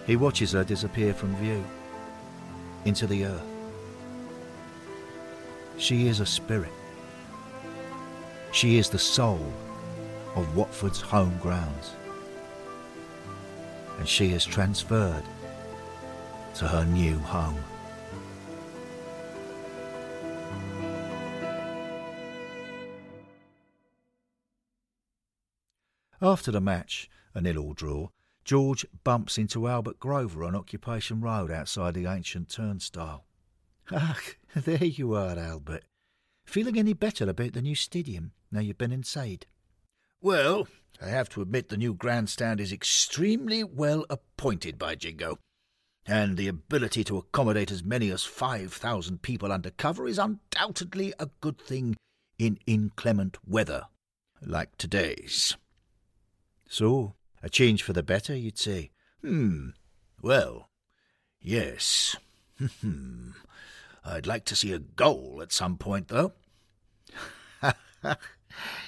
He 0.05 0.15
watches 0.15 0.51
her 0.51 0.63
disappear 0.63 1.13
from 1.13 1.35
view 1.37 1.63
into 2.85 3.07
the 3.07 3.25
earth. 3.25 3.45
She 5.77 6.07
is 6.07 6.19
a 6.19 6.25
spirit. 6.25 6.71
She 8.51 8.77
is 8.77 8.89
the 8.89 8.99
soul 8.99 9.51
of 10.35 10.55
Watford's 10.55 11.01
home 11.01 11.37
grounds. 11.41 11.93
And 13.97 14.07
she 14.07 14.31
is 14.31 14.45
transferred 14.45 15.23
to 16.55 16.67
her 16.67 16.85
new 16.85 17.17
home. 17.17 17.57
After 26.21 26.51
the 26.51 26.61
match, 26.61 27.09
a 27.33 27.41
nil-all 27.41 27.73
draw, 27.73 28.09
George 28.45 28.85
bumps 29.03 29.39
into 29.39 29.67
Albert 29.67 29.99
Grover 29.99 30.43
on 30.43 30.55
Occupation 30.55 31.19
Road 31.19 31.49
outside 31.49 31.95
the 31.95 32.05
ancient 32.05 32.47
turnstile. 32.47 33.25
Ah, 33.91 34.19
there 34.55 34.85
you 34.85 35.15
are, 35.15 35.37
Albert. 35.37 35.83
Feeling 36.45 36.77
any 36.77 36.93
better 36.93 37.27
about 37.27 37.53
the 37.53 37.61
new 37.63 37.73
stadium 37.73 38.33
now 38.51 38.59
you've 38.59 38.77
been 38.77 38.91
inside? 38.91 39.47
Well, 40.21 40.67
I 41.01 41.07
have 41.07 41.27
to 41.29 41.41
admit 41.41 41.69
the 41.69 41.77
new 41.77 41.95
grandstand 41.95 42.61
is 42.61 42.71
extremely 42.71 43.63
well 43.63 44.05
appointed 44.11 44.77
by 44.77 44.93
Jingo. 44.93 45.39
And 46.05 46.37
the 46.37 46.47
ability 46.47 47.03
to 47.05 47.17
accommodate 47.17 47.71
as 47.71 47.83
many 47.83 48.11
as 48.11 48.23
5,000 48.23 49.23
people 49.23 49.51
under 49.51 49.71
cover 49.71 50.07
is 50.07 50.19
undoubtedly 50.19 51.15
a 51.19 51.29
good 51.41 51.59
thing 51.59 51.95
in 52.37 52.59
inclement 52.67 53.37
weather, 53.47 53.87
like 54.39 54.77
today's. 54.77 55.57
So, 56.69 57.15
a 57.43 57.49
change 57.49 57.83
for 57.83 57.93
the 57.93 58.03
better, 58.03 58.35
you'd 58.35 58.57
say? 58.57 58.91
Hmm. 59.21 59.69
Well, 60.21 60.69
yes. 61.39 62.15
Hmm. 62.81 63.31
I'd 64.03 64.27
like 64.27 64.45
to 64.45 64.55
see 64.55 64.71
a 64.71 64.79
goal 64.79 65.39
at 65.41 65.51
some 65.51 65.77
point, 65.77 66.07
though. 66.09 66.33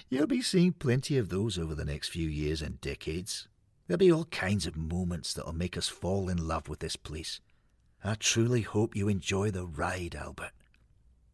You'll 0.10 0.28
be 0.28 0.41
seeing 0.41 0.74
plenty 0.74 1.18
of 1.18 1.30
those 1.30 1.58
over 1.58 1.76
the 1.76 1.86
next 1.86 2.10
few 2.10 2.30
years 2.30 2.62
and 2.62 2.80
decades. 2.80 3.48
There'll 3.88 3.98
be 3.98 4.12
all 4.12 4.26
kinds 4.26 4.66
of 4.66 4.78
moments 4.78 5.34
that'll 5.34 5.54
make 5.54 5.78
us 5.78 5.88
fall 5.88 6.30
in 6.30 6.48
love 6.48 6.70
with 6.70 6.80
this 6.80 6.95
place. 6.95 7.39
I 8.04 8.16
truly 8.16 8.62
hope 8.62 8.95
you 8.95 9.08
enjoy 9.10 9.52
the 9.52 9.66
ride, 9.66 10.16
Albert. 10.16 10.52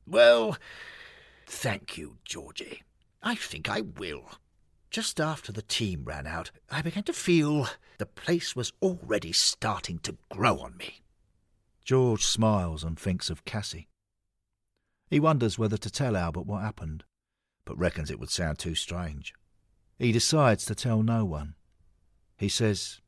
Well, 0.08 0.58
thank 1.46 1.98
you, 1.98 2.18
Georgie. 2.24 2.84
I 3.22 3.36
think 3.36 3.70
I 3.70 3.82
will. 3.82 4.30
Just 4.94 5.20
after 5.20 5.52
the 5.52 5.64
team 5.64 6.06
ran 6.06 6.28
out, 6.28 6.52
I 6.70 6.84
began 6.84 7.02
to 7.06 7.14
feel 7.14 7.68
the 7.98 8.06
place 8.06 8.56
was 8.56 8.72
already 8.80 9.32
starting 9.32 9.98
to 10.04 10.18
grow 10.30 10.60
on 10.60 10.78
me. 10.78 11.02
George 11.84 12.24
smiles 12.24 12.84
and 12.84 12.98
thinks 12.98 13.32
of 13.32 13.44
Cassie. 13.44 13.88
He 15.10 15.20
wonders 15.20 15.58
whether 15.58 15.78
to 15.78 15.90
tell 15.90 16.16
Albert 16.16 16.46
what 16.46 16.62
happened, 16.62 17.06
but 17.66 17.76
reckons 17.76 18.12
it 18.12 18.20
would 18.20 18.30
sound 18.30 18.60
too 18.60 18.76
strange. 18.76 19.34
He 19.98 20.12
decides 20.12 20.64
to 20.66 20.76
tell 20.76 21.02
no 21.02 21.26
one. 21.26 21.56
He 22.38 22.48
says, 22.48 23.02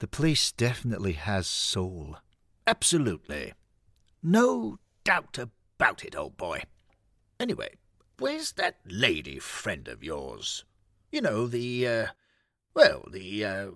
The 0.00 0.08
police 0.08 0.52
definitely 0.52 1.14
has 1.14 1.46
soul. 1.46 2.18
Absolutely. 2.66 3.54
No 4.22 4.78
doubt 5.04 5.38
about 5.38 6.04
it, 6.04 6.14
old 6.14 6.36
boy. 6.36 6.64
Anyway, 7.40 7.76
where's 8.18 8.52
that 8.52 8.80
lady 8.84 9.38
friend 9.38 9.88
of 9.88 10.04
yours? 10.04 10.66
You 11.10 11.20
know, 11.22 11.46
the, 11.46 11.86
uh, 11.86 12.06
well, 12.74 13.04
the, 13.10 13.44
uh, 13.44 13.66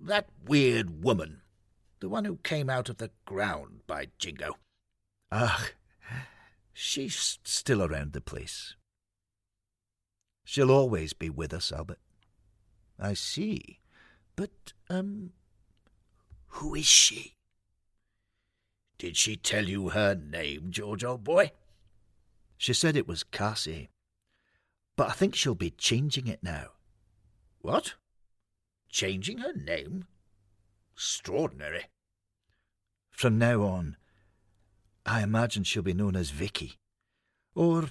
that 0.00 0.28
weird 0.46 1.02
woman. 1.02 1.42
The 2.00 2.08
one 2.08 2.24
who 2.24 2.36
came 2.38 2.68
out 2.68 2.88
of 2.88 2.98
the 2.98 3.10
ground, 3.24 3.82
by 3.86 4.08
jingo. 4.18 4.56
Ah, 5.30 5.68
she's 6.72 7.38
still 7.44 7.82
around 7.82 8.12
the 8.12 8.20
place. 8.20 8.74
She'll 10.44 10.70
always 10.70 11.12
be 11.12 11.30
with 11.30 11.54
us, 11.54 11.72
Albert. 11.72 12.00
I 12.98 13.14
see. 13.14 13.80
But, 14.36 14.72
um, 14.90 15.30
who 16.46 16.74
is 16.74 16.86
she? 16.86 17.36
Did 18.98 19.16
she 19.16 19.36
tell 19.36 19.64
you 19.64 19.90
her 19.90 20.14
name, 20.14 20.70
George, 20.70 21.02
old 21.04 21.24
boy? 21.24 21.52
She 22.56 22.72
said 22.72 22.96
it 22.96 23.08
was 23.08 23.24
Cassie, 23.24 23.90
but 24.96 25.08
I 25.08 25.12
think 25.12 25.34
she'll 25.34 25.54
be 25.54 25.70
changing 25.70 26.28
it 26.28 26.42
now. 26.42 26.68
What? 27.62 27.94
Changing 28.90 29.38
her 29.38 29.52
name? 29.52 30.06
Extraordinary. 30.94 31.84
From 33.10 33.38
now 33.38 33.62
on, 33.62 33.96
I 35.06 35.22
imagine 35.22 35.62
she'll 35.62 35.82
be 35.82 35.94
known 35.94 36.16
as 36.16 36.30
Vicky. 36.30 36.80
Or 37.54 37.90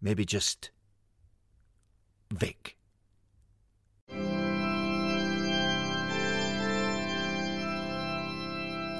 maybe 0.00 0.24
just 0.24 0.70
Vic. 2.32 2.76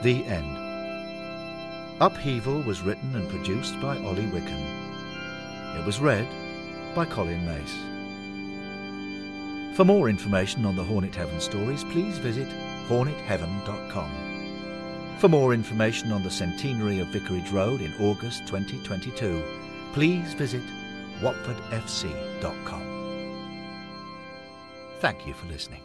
The 0.03 0.25
End. 0.25 0.59
Upheaval 2.01 2.63
was 2.63 2.83
written 2.83 3.17
and 3.17 3.29
produced 3.29 3.81
by 3.81 3.99
Ollie 3.99 4.27
Wickham. 4.27 4.63
It 5.79 5.85
was 5.85 5.99
read 5.99 6.29
by 6.95 7.07
Colin 7.07 7.45
Mace. 7.45 7.94
For 9.75 9.85
more 9.85 10.09
information 10.09 10.65
on 10.65 10.77
the 10.77 10.85
Hornet 10.85 11.17
Heaven 11.17 11.41
stories, 11.41 11.83
please 11.85 12.19
visit 12.19 12.49
hornetheaven.com. 12.89 14.11
For 15.19 15.29
more 15.29 15.53
information 15.53 16.13
on 16.13 16.23
the 16.23 16.31
centenary 16.31 17.01
of 17.01 17.09
Vicarage 17.09 17.51
Road 17.51 17.81
in 17.81 17.93
August 18.01 18.47
2022, 18.47 19.43
please 19.93 20.33
visit 20.35 20.63
watfordfc.com. 21.21 22.83
Thank 25.01 25.27
you 25.27 25.35
for 25.35 25.47
listening. 25.47 25.84